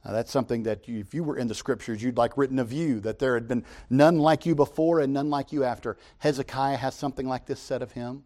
Now, 0.06 0.14
that's 0.14 0.32
something 0.32 0.64
that 0.64 0.88
you, 0.88 1.00
if 1.00 1.14
you 1.14 1.24
were 1.24 1.36
in 1.36 1.48
the 1.48 1.56
scriptures, 1.56 2.02
you'd 2.02 2.18
like 2.18 2.38
written 2.38 2.60
of 2.60 2.72
you, 2.72 3.02
that 3.02 3.20
there 3.20 3.34
had 3.34 3.48
been 3.48 3.66
none 3.90 4.18
like 4.18 4.46
you 4.46 4.56
before 4.56 5.02
and 5.02 5.12
none 5.12 5.30
like 5.30 5.52
you 5.52 5.66
after. 5.66 5.98
Hezekiah 6.20 6.78
has 6.78 6.96
something 6.96 7.28
like 7.28 7.46
this 7.46 7.60
said 7.60 7.82
of 7.82 7.92
him. 7.92 8.24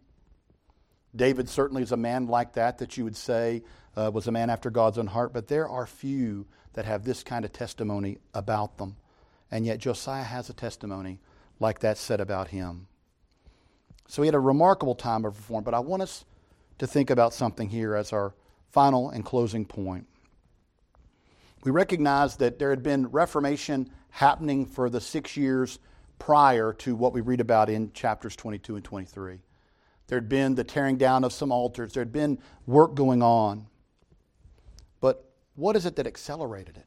David 1.16 1.48
certainly 1.48 1.82
is 1.82 1.92
a 1.92 1.96
man 1.96 2.26
like 2.26 2.52
that, 2.52 2.78
that 2.78 2.96
you 2.96 3.04
would 3.04 3.16
say 3.16 3.64
uh, 3.96 4.10
was 4.12 4.26
a 4.26 4.32
man 4.32 4.50
after 4.50 4.70
God's 4.70 4.98
own 4.98 5.08
heart, 5.08 5.32
but 5.32 5.48
there 5.48 5.68
are 5.68 5.86
few 5.86 6.46
that 6.74 6.84
have 6.84 7.04
this 7.04 7.22
kind 7.22 7.44
of 7.44 7.52
testimony 7.52 8.18
about 8.32 8.78
them. 8.78 8.96
And 9.50 9.66
yet 9.66 9.78
Josiah 9.78 10.24
has 10.24 10.48
a 10.48 10.54
testimony 10.54 11.20
like 11.60 11.80
that 11.80 11.98
said 11.98 12.20
about 12.20 12.48
him. 12.48 12.86
So 14.08 14.22
he 14.22 14.26
had 14.26 14.34
a 14.34 14.40
remarkable 14.40 14.94
time 14.94 15.24
of 15.24 15.36
reform, 15.36 15.64
but 15.64 15.74
I 15.74 15.80
want 15.80 16.02
us 16.02 16.24
to 16.78 16.86
think 16.86 17.10
about 17.10 17.32
something 17.32 17.68
here 17.68 17.94
as 17.94 18.12
our 18.12 18.34
final 18.70 19.10
and 19.10 19.24
closing 19.24 19.64
point. 19.64 20.06
We 21.62 21.70
recognize 21.70 22.36
that 22.36 22.58
there 22.58 22.70
had 22.70 22.82
been 22.82 23.06
Reformation 23.06 23.90
happening 24.10 24.66
for 24.66 24.90
the 24.90 25.00
six 25.00 25.36
years 25.36 25.78
prior 26.18 26.72
to 26.74 26.94
what 26.94 27.12
we 27.12 27.20
read 27.20 27.40
about 27.40 27.70
in 27.70 27.92
chapters 27.92 28.36
22 28.36 28.76
and 28.76 28.84
23. 28.84 29.40
There 30.06 30.18
had 30.18 30.28
been 30.28 30.54
the 30.54 30.64
tearing 30.64 30.96
down 30.98 31.24
of 31.24 31.32
some 31.32 31.50
altars, 31.50 31.92
there 31.92 32.02
had 32.02 32.12
been 32.12 32.38
work 32.66 32.94
going 32.94 33.22
on. 33.22 33.66
But 35.00 35.24
what 35.54 35.76
is 35.76 35.86
it 35.86 35.96
that 35.96 36.06
accelerated 36.06 36.76
it? 36.76 36.86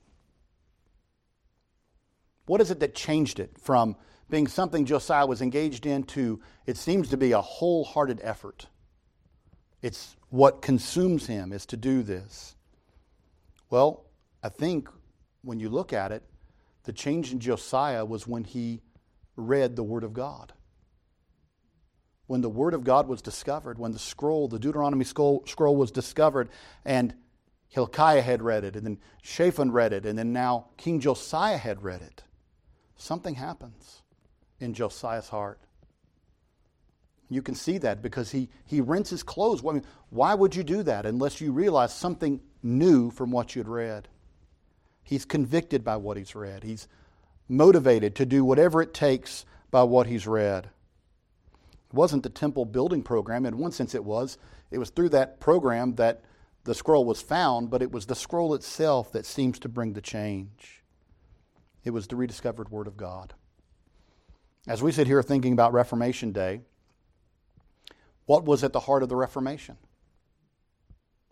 What 2.45 2.61
is 2.61 2.71
it 2.71 2.79
that 2.79 2.95
changed 2.95 3.39
it 3.39 3.57
from 3.59 3.95
being 4.29 4.47
something 4.47 4.85
Josiah 4.85 5.25
was 5.25 5.41
engaged 5.41 5.85
in 5.85 6.03
to 6.03 6.41
it 6.65 6.77
seems 6.77 7.09
to 7.09 7.17
be 7.17 7.31
a 7.31 7.41
wholehearted 7.41 8.19
effort? 8.23 8.67
It's 9.81 10.15
what 10.29 10.61
consumes 10.61 11.27
him 11.27 11.53
is 11.53 11.65
to 11.67 11.77
do 11.77 12.03
this. 12.03 12.55
Well, 13.69 14.05
I 14.43 14.49
think 14.49 14.89
when 15.43 15.59
you 15.59 15.69
look 15.69 15.93
at 15.93 16.11
it, 16.11 16.23
the 16.83 16.93
change 16.93 17.31
in 17.31 17.39
Josiah 17.39 18.05
was 18.05 18.27
when 18.27 18.43
he 18.43 18.81
read 19.35 19.75
the 19.75 19.83
Word 19.83 20.03
of 20.03 20.13
God. 20.13 20.53
When 22.25 22.41
the 22.41 22.49
Word 22.49 22.73
of 22.73 22.83
God 22.83 23.07
was 23.07 23.21
discovered, 23.21 23.77
when 23.77 23.91
the 23.91 23.99
scroll, 23.99 24.47
the 24.47 24.59
Deuteronomy 24.59 25.05
scroll, 25.05 25.43
scroll 25.45 25.75
was 25.75 25.91
discovered, 25.91 26.49
and 26.83 27.13
Hilkiah 27.69 28.21
had 28.21 28.41
read 28.41 28.63
it, 28.63 28.75
and 28.75 28.85
then 28.85 28.97
Shaphan 29.21 29.71
read 29.71 29.93
it, 29.93 30.05
and 30.05 30.17
then 30.17 30.33
now 30.33 30.67
King 30.75 30.99
Josiah 30.99 31.57
had 31.57 31.83
read 31.83 32.01
it, 32.01 32.23
something 32.97 33.35
happens 33.35 34.01
in 34.59 34.73
Josiah's 34.73 35.29
heart. 35.29 35.59
You 37.29 37.41
can 37.41 37.55
see 37.55 37.77
that 37.79 38.01
because 38.01 38.31
he, 38.31 38.49
he 38.65 38.79
rents 38.79 39.09
his 39.09 39.23
clothes. 39.23 39.61
I 39.65 39.73
mean, 39.73 39.83
why 40.09 40.33
would 40.33 40.55
you 40.55 40.63
do 40.63 40.83
that 40.83 41.05
unless 41.05 41.41
you 41.41 41.51
realize 41.51 41.93
something 41.93 42.39
new 42.63 43.11
from 43.11 43.31
what 43.31 43.55
you'd 43.55 43.67
read? 43.67 44.07
He's 45.03 45.25
convicted 45.25 45.83
by 45.83 45.97
what 45.97 46.17
he's 46.17 46.35
read. 46.35 46.63
He's 46.63 46.87
motivated 47.49 48.15
to 48.15 48.25
do 48.25 48.43
whatever 48.43 48.81
it 48.81 48.93
takes 48.93 49.45
by 49.71 49.83
what 49.83 50.07
he's 50.07 50.27
read. 50.27 50.65
It 50.65 51.93
wasn't 51.93 52.23
the 52.23 52.29
temple 52.29 52.65
building 52.65 53.03
program. 53.03 53.45
In 53.45 53.57
one 53.57 53.71
sense, 53.71 53.93
it 53.95 54.03
was. 54.03 54.37
It 54.71 54.77
was 54.77 54.89
through 54.89 55.09
that 55.09 55.39
program 55.39 55.95
that 55.95 56.23
the 56.63 56.75
scroll 56.75 57.05
was 57.05 57.21
found, 57.21 57.69
but 57.69 57.81
it 57.81 57.91
was 57.91 58.05
the 58.05 58.15
scroll 58.15 58.53
itself 58.53 59.11
that 59.13 59.25
seems 59.25 59.59
to 59.59 59.69
bring 59.69 59.93
the 59.93 60.01
change. 60.01 60.83
It 61.85 61.91
was 61.91 62.07
the 62.07 62.17
rediscovered 62.17 62.69
Word 62.69 62.87
of 62.87 62.97
God. 62.97 63.33
As 64.67 64.83
we 64.83 64.91
sit 64.91 65.07
here 65.07 65.23
thinking 65.23 65.53
about 65.53 65.71
Reformation 65.71 66.33
Day, 66.33 66.59
what 68.25 68.43
was 68.43 68.65
at 68.65 68.73
the 68.73 68.81
heart 68.81 69.01
of 69.01 69.07
the 69.07 69.15
Reformation? 69.15 69.77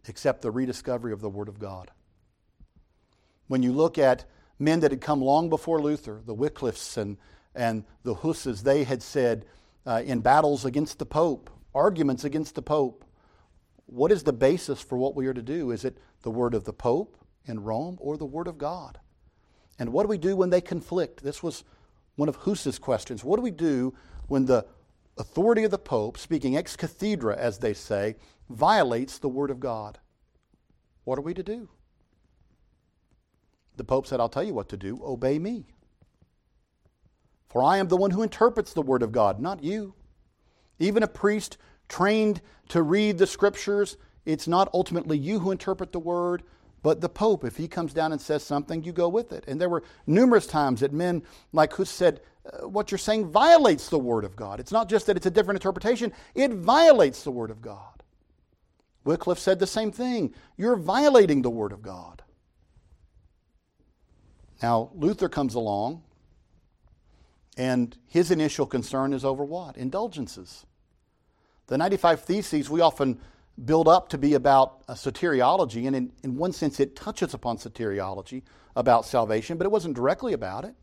Except 0.07 0.41
the 0.41 0.51
rediscovery 0.51 1.11
of 1.11 1.19
the 1.19 1.29
Word 1.29 1.49
of 1.49 1.59
God. 1.59 1.91
When 3.47 3.61
you 3.61 3.73
look 3.73 3.97
at 3.97 4.23
men 4.57 4.79
that 4.79 4.91
had 4.91 5.01
come 5.01 5.21
long 5.21 5.49
before 5.49 5.81
Luther, 5.81 6.21
the 6.25 6.33
Wycliffes 6.33 6.95
and, 6.95 7.17
and 7.53 7.83
the 8.03 8.13
Husses, 8.13 8.63
they 8.63 8.85
had 8.85 9.03
said 9.03 9.45
uh, 9.85 10.01
in 10.05 10.21
battles 10.21 10.63
against 10.63 10.97
the 10.97 11.05
Pope, 11.05 11.49
arguments 11.73 12.23
against 12.23 12.55
the 12.55 12.61
Pope, 12.61 13.03
what 13.85 14.13
is 14.13 14.23
the 14.23 14.33
basis 14.33 14.81
for 14.81 14.97
what 14.97 15.13
we 15.13 15.27
are 15.27 15.33
to 15.33 15.41
do? 15.41 15.71
Is 15.71 15.83
it 15.83 15.97
the 16.21 16.31
word 16.31 16.53
of 16.53 16.63
the 16.63 16.73
Pope 16.73 17.17
in 17.45 17.61
Rome 17.63 17.97
or 17.99 18.15
the 18.15 18.25
word 18.25 18.47
of 18.47 18.57
God? 18.57 18.97
And 19.77 19.91
what 19.91 20.03
do 20.03 20.07
we 20.07 20.17
do 20.17 20.37
when 20.37 20.51
they 20.51 20.61
conflict? 20.61 21.21
This 21.21 21.43
was 21.43 21.65
one 22.15 22.29
of 22.29 22.35
Huss's 22.37 22.79
questions. 22.79 23.23
What 23.23 23.37
do 23.37 23.41
we 23.41 23.51
do 23.51 23.93
when 24.27 24.45
the 24.45 24.65
authority 25.17 25.63
of 25.63 25.71
the 25.71 25.77
Pope, 25.77 26.17
speaking 26.17 26.57
ex 26.57 26.75
cathedra, 26.75 27.35
as 27.37 27.59
they 27.59 27.73
say, 27.73 28.15
violates 28.49 29.17
the 29.17 29.29
word 29.29 29.51
of 29.51 29.59
God? 29.59 29.99
What 31.03 31.19
are 31.19 31.23
we 31.23 31.33
to 31.33 31.43
do? 31.43 31.69
The 33.77 33.83
Pope 33.83 34.07
said, 34.07 34.19
I'll 34.19 34.29
tell 34.29 34.43
you 34.43 34.53
what 34.53 34.69
to 34.69 34.77
do 34.77 34.99
obey 35.03 35.39
me. 35.39 35.65
For 37.49 37.61
I 37.61 37.77
am 37.77 37.87
the 37.87 37.97
one 37.97 38.11
who 38.11 38.23
interprets 38.23 38.73
the 38.73 38.81
word 38.81 39.03
of 39.03 39.11
God, 39.11 39.39
not 39.39 39.63
you. 39.63 39.93
Even 40.79 41.03
a 41.03 41.07
priest 41.07 41.57
trained 41.87 42.41
to 42.69 42.81
read 42.81 43.17
the 43.17 43.27
scriptures, 43.27 43.97
it's 44.25 44.47
not 44.47 44.69
ultimately 44.73 45.17
you 45.17 45.39
who 45.39 45.51
interpret 45.51 45.91
the 45.91 45.99
word, 45.99 46.43
but 46.85 47.01
the 47.01 47.09
Pope. 47.09 47.43
If 47.43 47.57
he 47.57 47.67
comes 47.67 47.95
down 47.95 48.11
and 48.11 48.21
says 48.21 48.43
something, 48.43 48.83
you 48.83 48.91
go 48.91 49.09
with 49.09 49.31
it. 49.31 49.43
And 49.47 49.59
there 49.59 49.69
were 49.69 49.81
numerous 50.05 50.45
times 50.45 50.81
that 50.81 50.93
men 50.93 51.23
like 51.51 51.73
Huss 51.73 51.89
said, 51.89 52.21
uh, 52.45 52.67
what 52.67 52.91
you're 52.91 52.99
saying 52.99 53.31
violates 53.31 53.89
the 53.89 53.97
Word 53.97 54.23
of 54.23 54.35
God. 54.35 54.59
It's 54.59 54.71
not 54.71 54.87
just 54.87 55.07
that 55.07 55.17
it's 55.17 55.25
a 55.25 55.31
different 55.31 55.57
interpretation, 55.57 56.13
it 56.35 56.51
violates 56.51 57.23
the 57.23 57.31
Word 57.31 57.49
of 57.49 57.59
God. 57.59 58.03
Wycliffe 59.03 59.39
said 59.39 59.57
the 59.57 59.65
same 59.65 59.91
thing. 59.91 60.35
You're 60.57 60.75
violating 60.75 61.41
the 61.41 61.49
Word 61.49 61.71
of 61.71 61.81
God. 61.81 62.21
Now, 64.61 64.91
Luther 64.93 65.27
comes 65.27 65.55
along, 65.55 66.03
and 67.57 67.97
his 68.05 68.29
initial 68.29 68.67
concern 68.67 69.11
is 69.11 69.25
over 69.25 69.43
what? 69.43 69.75
Indulgences. 69.75 70.67
The 71.65 71.79
95 71.79 72.21
Theses 72.21 72.69
we 72.69 72.79
often 72.79 73.19
build 73.63 73.87
up 73.87 74.09
to 74.09 74.17
be 74.17 74.33
about 74.33 74.83
uh, 74.87 74.93
soteriology, 74.93 75.87
and 75.87 75.95
in, 75.95 76.11
in 76.23 76.35
one 76.35 76.51
sense 76.51 76.79
it 76.79 76.95
touches 76.95 77.33
upon 77.33 77.57
soteriology 77.57 78.43
about 78.75 79.05
salvation, 79.05 79.57
but 79.57 79.65
it 79.65 79.71
wasn't 79.71 79.95
directly 79.95 80.33
about 80.33 80.65
it. 80.65 80.75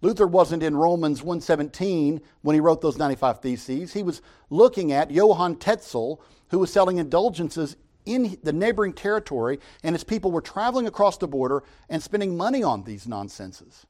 Luther 0.00 0.26
wasn't 0.26 0.62
in 0.62 0.76
Romans 0.76 1.22
1:17 1.22 2.20
when 2.42 2.54
he 2.54 2.60
wrote 2.60 2.80
those 2.80 2.98
95 2.98 3.40
Theses. 3.40 3.92
He 3.92 4.02
was 4.02 4.20
looking 4.50 4.92
at 4.92 5.10
Johann 5.10 5.56
Tetzel, 5.56 6.20
who 6.48 6.58
was 6.58 6.72
selling 6.72 6.98
indulgences 6.98 7.76
in 8.04 8.36
the 8.42 8.52
neighboring 8.52 8.92
territory, 8.92 9.58
and 9.82 9.94
his 9.94 10.04
people 10.04 10.30
were 10.30 10.42
traveling 10.42 10.86
across 10.86 11.16
the 11.16 11.28
border 11.28 11.62
and 11.88 12.02
spending 12.02 12.36
money 12.36 12.62
on 12.62 12.84
these 12.84 13.08
nonsenses. 13.08 13.86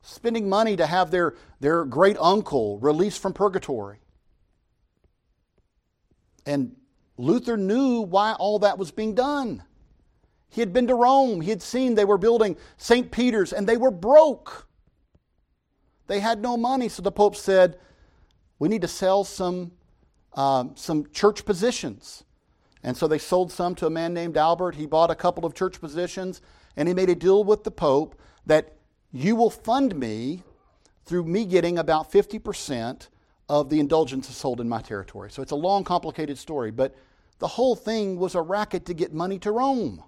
Spending 0.00 0.48
money 0.48 0.76
to 0.76 0.86
have 0.86 1.10
their, 1.10 1.34
their 1.60 1.84
great 1.84 2.16
uncle 2.20 2.78
released 2.78 3.20
from 3.20 3.32
purgatory. 3.32 4.03
And 6.46 6.76
Luther 7.16 7.56
knew 7.56 8.00
why 8.00 8.32
all 8.32 8.58
that 8.60 8.78
was 8.78 8.90
being 8.90 9.14
done. 9.14 9.62
He 10.48 10.60
had 10.60 10.72
been 10.72 10.86
to 10.86 10.94
Rome. 10.94 11.40
He 11.40 11.50
had 11.50 11.62
seen 11.62 11.94
they 11.94 12.04
were 12.04 12.18
building 12.18 12.56
St. 12.76 13.10
Peter's 13.10 13.52
and 13.52 13.68
they 13.68 13.76
were 13.76 13.90
broke. 13.90 14.68
They 16.06 16.20
had 16.20 16.40
no 16.40 16.56
money. 16.56 16.88
So 16.88 17.02
the 17.02 17.12
Pope 17.12 17.36
said, 17.36 17.78
We 18.58 18.68
need 18.68 18.82
to 18.82 18.88
sell 18.88 19.24
some, 19.24 19.72
um, 20.34 20.72
some 20.76 21.10
church 21.10 21.44
positions. 21.44 22.24
And 22.82 22.96
so 22.96 23.08
they 23.08 23.18
sold 23.18 23.50
some 23.50 23.74
to 23.76 23.86
a 23.86 23.90
man 23.90 24.12
named 24.12 24.36
Albert. 24.36 24.74
He 24.74 24.86
bought 24.86 25.10
a 25.10 25.14
couple 25.14 25.46
of 25.46 25.54
church 25.54 25.80
positions 25.80 26.40
and 26.76 26.86
he 26.86 26.94
made 26.94 27.08
a 27.08 27.14
deal 27.14 27.42
with 27.42 27.64
the 27.64 27.70
Pope 27.70 28.20
that 28.46 28.76
you 29.10 29.36
will 29.36 29.50
fund 29.50 29.96
me 29.96 30.42
through 31.04 31.24
me 31.24 31.44
getting 31.44 31.78
about 31.78 32.12
50% 32.12 33.08
of 33.54 33.68
the 33.68 33.78
indulgences 33.78 34.36
sold 34.36 34.60
in 34.60 34.68
my 34.68 34.82
territory. 34.82 35.30
So 35.30 35.40
it's 35.40 35.52
a 35.52 35.56
long, 35.56 35.84
complicated 35.84 36.38
story, 36.38 36.72
but 36.72 36.92
the 37.38 37.46
whole 37.46 37.76
thing 37.76 38.18
was 38.18 38.34
a 38.34 38.42
racket 38.42 38.84
to 38.86 38.94
get 38.94 39.14
money 39.14 39.38
to 39.38 39.52
Rome. 39.52 40.02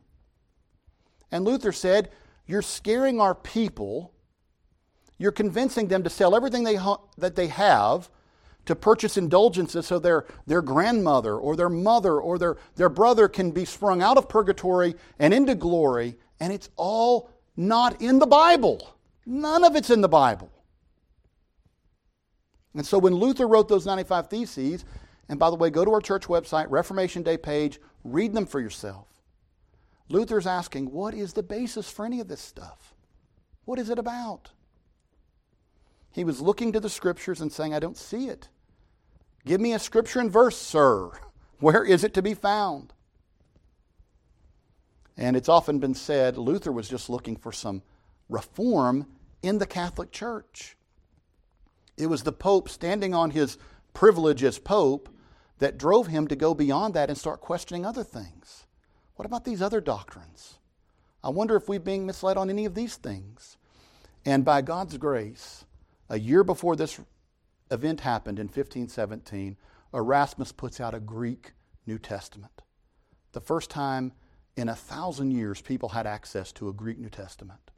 And 1.31 1.45
Luther 1.45 1.71
said, 1.71 2.11
You're 2.49 2.61
scaring 2.61 3.21
our 3.21 3.37
people. 3.37 4.13
You're 5.17 5.31
convincing 5.31 5.87
them 5.87 6.03
to 6.03 6.11
sell 6.11 6.35
everything 6.35 6.65
they 6.65 6.75
ha- 6.75 7.01
that 7.19 7.37
they 7.37 7.47
have 7.47 8.11
to 8.65 8.75
purchase 8.75 9.17
indulgences 9.17 9.87
so 9.87 10.01
their, 10.01 10.27
their 10.49 10.61
grandmother 10.61 11.37
or 11.37 11.55
their 11.55 11.69
mother 11.69 12.21
or 12.21 12.39
their, 12.39 12.57
their 12.75 12.89
brother 12.89 13.29
can 13.29 13.53
be 13.53 13.65
sprung 13.65 14.03
out 14.03 14.19
of 14.19 14.29
purgatory 14.29 14.97
and 15.21 15.33
into 15.33 15.55
glory. 15.55 16.17
And 16.41 16.53
it's 16.53 16.69
all 16.75 17.31
not 17.57 18.03
in 18.03 18.19
the 18.19 18.27
Bible. 18.27 18.97
None 19.25 19.63
of 19.63 19.77
it's 19.77 19.91
in 19.91 20.01
the 20.01 20.09
Bible. 20.09 20.51
And 22.77 22.87
so 22.87 22.99
when 22.99 23.15
Luther 23.15 23.49
wrote 23.49 23.69
those 23.69 23.87
95 23.87 24.29
Theses, 24.29 24.85
and 25.29 25.39
by 25.39 25.49
the 25.49 25.57
way, 25.57 25.71
go 25.71 25.85
to 25.85 25.93
our 25.93 26.01
church 26.01 26.27
website, 26.27 26.67
Reformation 26.69 27.23
Day 27.23 27.39
page, 27.39 27.81
read 28.05 28.35
them 28.35 28.47
for 28.47 28.61
yourself. 28.61 29.09
Luther's 30.09 30.47
asking, 30.47 30.93
what 30.93 31.15
is 31.15 31.33
the 31.33 31.43
basis 31.43 31.91
for 31.91 32.05
any 32.05 32.21
of 32.21 32.29
this 32.29 32.41
stuff? 32.41 32.95
What 33.65 33.79
is 33.79 33.91
it 33.91 33.99
about? 33.99 34.51
He 36.13 36.23
was 36.23 36.41
looking 36.41 36.71
to 36.73 36.81
the 36.81 36.91
scriptures 36.91 37.41
and 37.41 37.51
saying, 37.51 37.75
I 37.75 37.81
don't 37.81 37.97
see 37.97 38.29
it. 38.29 38.49
Give 39.45 39.61
me 39.61 39.73
a 39.73 39.79
scripture 39.79 40.21
and 40.21 40.31
verse, 40.31 40.57
sir. 40.57 41.11
Where 41.61 41.83
is 41.83 42.05
it 42.05 42.15
to 42.15 42.23
be 42.23 42.35
found? 42.35 42.93
And 45.17 45.35
it's 45.35 45.49
often 45.49 45.79
been 45.79 45.95
said 45.95 46.37
Luther 46.37 46.71
was 46.71 46.89
just 46.89 47.09
looking 47.09 47.37
for 47.37 47.53
some 47.53 47.83
reform 48.29 49.07
in 49.43 49.59
the 49.59 49.67
Catholic 49.67 50.13
Church. 50.13 50.77
It 51.97 52.07
was 52.07 52.23
the 52.23 52.33
Pope 52.33 52.69
standing 52.69 53.15
on 53.15 53.31
his 53.31 53.59
privilege 53.95 54.45
as 54.45 54.59
Pope 54.59 55.09
that 55.59 55.79
drove 55.79 56.09
him 56.09 56.29
to 56.29 56.37
go 56.37 56.55
beyond 56.55 56.95
that 56.95 57.09
and 57.09 57.19
start 57.19 57.41
questioning 57.41 57.87
other 57.87 58.05
things. 58.05 58.67
What 59.15 59.27
about 59.27 59.45
these 59.45 59.63
other 59.63 59.81
doctrines? 59.81 60.59
I 61.25 61.31
wonder 61.31 61.57
if 61.57 61.69
we're 61.69 61.81
being 61.81 62.07
misled 62.07 62.37
on 62.37 62.51
any 62.51 62.67
of 62.67 62.75
these 62.75 62.97
things. 62.97 63.57
And 64.25 64.45
by 64.45 64.61
God's 64.61 64.99
grace, 64.99 65.65
a 66.09 66.19
year 66.19 66.45
before 66.45 66.77
this 66.77 67.01
event 67.71 68.01
happened 68.01 68.39
in 68.39 68.47
1517, 68.47 69.57
Erasmus 69.95 70.53
puts 70.53 70.81
out 70.81 70.95
a 70.95 71.01
Greek 71.01 71.53
New 71.87 71.99
Testament. 71.99 72.63
The 73.33 73.41
first 73.41 73.71
time 73.71 74.13
in 74.57 74.69
a 74.69 74.75
thousand 74.75 75.31
years 75.31 75.61
people 75.61 75.91
had 75.91 76.07
access 76.07 76.53
to 76.53 76.69
a 76.69 76.73
Greek 76.73 76.99
New 76.99 77.09
Testament. 77.09 77.71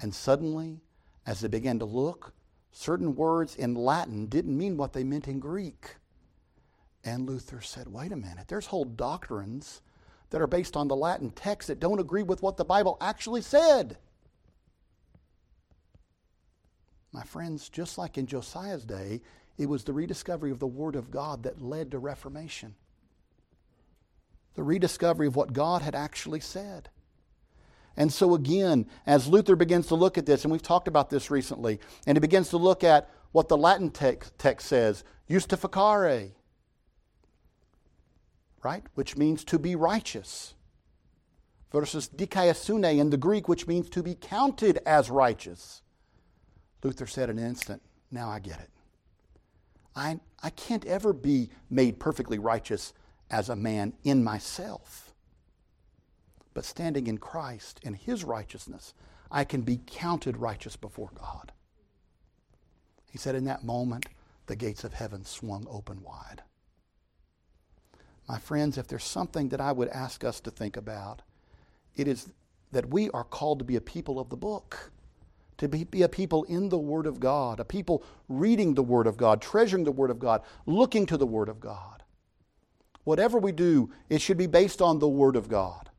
And 0.00 0.14
suddenly, 0.14 0.80
as 1.26 1.40
they 1.40 1.48
began 1.48 1.78
to 1.78 1.84
look, 1.84 2.32
certain 2.76 3.14
words 3.14 3.54
in 3.54 3.74
Latin 3.74 4.26
didn't 4.26 4.58
mean 4.58 4.76
what 4.76 4.92
they 4.92 5.04
meant 5.04 5.28
in 5.28 5.38
Greek. 5.38 5.94
And 7.04 7.24
Luther 7.28 7.60
said, 7.60 7.86
wait 7.88 8.10
a 8.12 8.16
minute, 8.16 8.48
there's 8.48 8.66
whole 8.66 8.84
doctrines 8.84 9.80
that 10.30 10.42
are 10.42 10.48
based 10.48 10.76
on 10.76 10.88
the 10.88 10.96
Latin 10.96 11.30
text 11.30 11.68
that 11.68 11.78
don't 11.78 12.00
agree 12.00 12.24
with 12.24 12.42
what 12.42 12.56
the 12.56 12.64
Bible 12.64 12.96
actually 13.00 13.42
said. 13.42 13.96
My 17.12 17.22
friends, 17.22 17.68
just 17.68 17.96
like 17.96 18.18
in 18.18 18.26
Josiah's 18.26 18.84
day, 18.84 19.20
it 19.56 19.66
was 19.66 19.84
the 19.84 19.92
rediscovery 19.92 20.50
of 20.50 20.58
the 20.58 20.66
Word 20.66 20.96
of 20.96 21.12
God 21.12 21.44
that 21.44 21.62
led 21.62 21.92
to 21.92 22.00
Reformation. 22.00 22.74
The 24.54 24.64
rediscovery 24.64 25.28
of 25.28 25.36
what 25.36 25.52
God 25.52 25.82
had 25.82 25.94
actually 25.94 26.40
said. 26.40 26.88
And 27.96 28.12
so, 28.12 28.34
again, 28.34 28.86
as 29.06 29.28
Luther 29.28 29.56
begins 29.56 29.86
to 29.88 29.94
look 29.94 30.18
at 30.18 30.26
this, 30.26 30.44
and 30.44 30.50
we've 30.50 30.62
talked 30.62 30.88
about 30.88 31.10
this 31.10 31.30
recently, 31.30 31.78
and 32.06 32.16
he 32.16 32.20
begins 32.20 32.48
to 32.50 32.56
look 32.56 32.82
at 32.82 33.08
what 33.32 33.48
the 33.48 33.56
Latin 33.56 33.90
text, 33.90 34.36
text 34.38 34.66
says, 34.66 35.04
justificare, 35.30 36.32
right? 38.62 38.82
Which 38.94 39.16
means 39.16 39.44
to 39.44 39.58
be 39.58 39.76
righteous, 39.76 40.54
versus 41.70 42.08
dikaiosune 42.08 42.98
in 42.98 43.10
the 43.10 43.16
Greek, 43.16 43.48
which 43.48 43.66
means 43.66 43.88
to 43.90 44.02
be 44.02 44.14
counted 44.14 44.78
as 44.86 45.10
righteous. 45.10 45.82
Luther 46.82 47.06
said 47.06 47.30
in 47.30 47.38
an 47.38 47.46
instant, 47.46 47.82
now 48.10 48.28
I 48.28 48.38
get 48.38 48.60
it. 48.60 48.70
I, 49.96 50.20
I 50.42 50.50
can't 50.50 50.84
ever 50.84 51.12
be 51.12 51.50
made 51.70 51.98
perfectly 51.98 52.38
righteous 52.38 52.92
as 53.30 53.48
a 53.48 53.56
man 53.56 53.94
in 54.04 54.22
myself 54.22 55.13
but 56.54 56.64
standing 56.64 57.06
in 57.08 57.18
Christ 57.18 57.80
and 57.84 57.96
his 57.96 58.24
righteousness, 58.24 58.94
I 59.30 59.44
can 59.44 59.62
be 59.62 59.80
counted 59.84 60.36
righteous 60.36 60.76
before 60.76 61.10
God. 61.14 61.52
He 63.10 63.18
said, 63.18 63.34
in 63.34 63.44
that 63.44 63.64
moment, 63.64 64.06
the 64.46 64.56
gates 64.56 64.84
of 64.84 64.94
heaven 64.94 65.24
swung 65.24 65.66
open 65.68 66.02
wide. 66.02 66.42
My 68.28 68.38
friends, 68.38 68.78
if 68.78 68.86
there's 68.86 69.04
something 69.04 69.50
that 69.50 69.60
I 69.60 69.72
would 69.72 69.88
ask 69.88 70.24
us 70.24 70.40
to 70.40 70.50
think 70.50 70.76
about, 70.76 71.22
it 71.96 72.08
is 72.08 72.32
that 72.72 72.90
we 72.90 73.10
are 73.10 73.24
called 73.24 73.58
to 73.58 73.64
be 73.64 73.76
a 73.76 73.80
people 73.80 74.18
of 74.18 74.30
the 74.30 74.36
book, 74.36 74.90
to 75.58 75.68
be, 75.68 75.84
be, 75.84 76.02
a 76.02 76.08
people 76.08 76.44
in 76.44 76.68
the 76.68 76.78
Word 76.78 77.06
of 77.06 77.20
God, 77.20 77.60
a 77.60 77.64
people 77.64 78.02
reading 78.28 78.74
the 78.74 78.82
Word 78.82 79.06
of 79.06 79.16
God, 79.16 79.40
treasuring 79.40 79.84
the 79.84 79.92
Word 79.92 80.10
of 80.10 80.18
God, 80.18 80.42
looking 80.66 81.06
to 81.06 81.16
the 81.16 81.26
Word 81.26 81.48
of 81.48 81.60
God. 81.60 82.02
Whatever 83.04 83.38
we 83.38 83.52
do, 83.52 83.90
it 84.08 84.20
should 84.20 84.38
be 84.38 84.46
based 84.46 84.82
on 84.82 84.98
the 84.98 85.08
Word 85.08 85.36
of 85.36 85.48
God. 85.48 85.90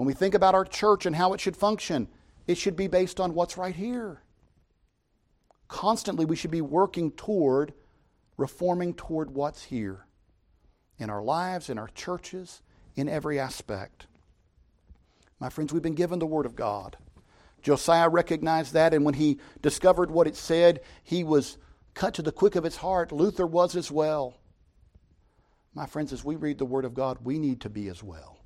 When 0.00 0.06
we 0.06 0.14
think 0.14 0.32
about 0.34 0.54
our 0.54 0.64
church 0.64 1.04
and 1.04 1.14
how 1.14 1.34
it 1.34 1.42
should 1.42 1.58
function, 1.58 2.08
it 2.46 2.54
should 2.54 2.74
be 2.74 2.86
based 2.86 3.20
on 3.20 3.34
what's 3.34 3.58
right 3.58 3.74
here. 3.74 4.22
Constantly, 5.68 6.24
we 6.24 6.36
should 6.36 6.50
be 6.50 6.62
working 6.62 7.10
toward 7.10 7.74
reforming 8.38 8.94
toward 8.94 9.32
what's 9.32 9.64
here 9.64 10.06
in 10.96 11.10
our 11.10 11.22
lives, 11.22 11.68
in 11.68 11.78
our 11.78 11.88
churches, 11.88 12.62
in 12.96 13.10
every 13.10 13.38
aspect. 13.38 14.06
My 15.38 15.50
friends, 15.50 15.70
we've 15.70 15.82
been 15.82 15.94
given 15.94 16.18
the 16.18 16.24
Word 16.24 16.46
of 16.46 16.56
God. 16.56 16.96
Josiah 17.60 18.08
recognized 18.08 18.72
that, 18.72 18.94
and 18.94 19.04
when 19.04 19.12
he 19.12 19.38
discovered 19.60 20.10
what 20.10 20.26
it 20.26 20.34
said, 20.34 20.80
he 21.02 21.24
was 21.24 21.58
cut 21.92 22.14
to 22.14 22.22
the 22.22 22.32
quick 22.32 22.56
of 22.56 22.64
his 22.64 22.76
heart. 22.76 23.12
Luther 23.12 23.46
was 23.46 23.76
as 23.76 23.90
well. 23.90 24.38
My 25.74 25.84
friends, 25.84 26.10
as 26.10 26.24
we 26.24 26.36
read 26.36 26.56
the 26.56 26.64
Word 26.64 26.86
of 26.86 26.94
God, 26.94 27.18
we 27.22 27.38
need 27.38 27.60
to 27.60 27.68
be 27.68 27.88
as 27.88 28.02
well. 28.02 28.39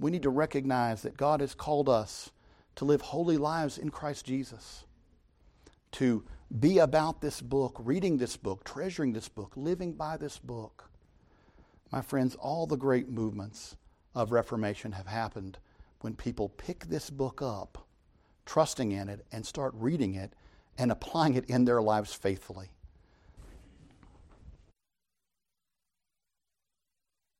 We 0.00 0.10
need 0.10 0.22
to 0.22 0.30
recognize 0.30 1.02
that 1.02 1.18
God 1.18 1.40
has 1.40 1.54
called 1.54 1.88
us 1.88 2.30
to 2.76 2.86
live 2.86 3.02
holy 3.02 3.36
lives 3.36 3.76
in 3.76 3.90
Christ 3.90 4.24
Jesus, 4.24 4.84
to 5.92 6.24
be 6.58 6.78
about 6.78 7.20
this 7.20 7.42
book, 7.42 7.76
reading 7.78 8.16
this 8.16 8.36
book, 8.38 8.64
treasuring 8.64 9.12
this 9.12 9.28
book, 9.28 9.52
living 9.56 9.92
by 9.92 10.16
this 10.16 10.38
book. 10.38 10.90
My 11.92 12.00
friends, 12.00 12.34
all 12.36 12.66
the 12.66 12.76
great 12.76 13.10
movements 13.10 13.76
of 14.14 14.32
Reformation 14.32 14.92
have 14.92 15.06
happened 15.06 15.58
when 16.00 16.14
people 16.14 16.48
pick 16.48 16.86
this 16.86 17.10
book 17.10 17.42
up, 17.42 17.86
trusting 18.46 18.92
in 18.92 19.10
it, 19.10 19.26
and 19.30 19.44
start 19.44 19.74
reading 19.76 20.14
it 20.14 20.32
and 20.78 20.90
applying 20.90 21.34
it 21.34 21.44
in 21.44 21.66
their 21.66 21.82
lives 21.82 22.14
faithfully. 22.14 22.70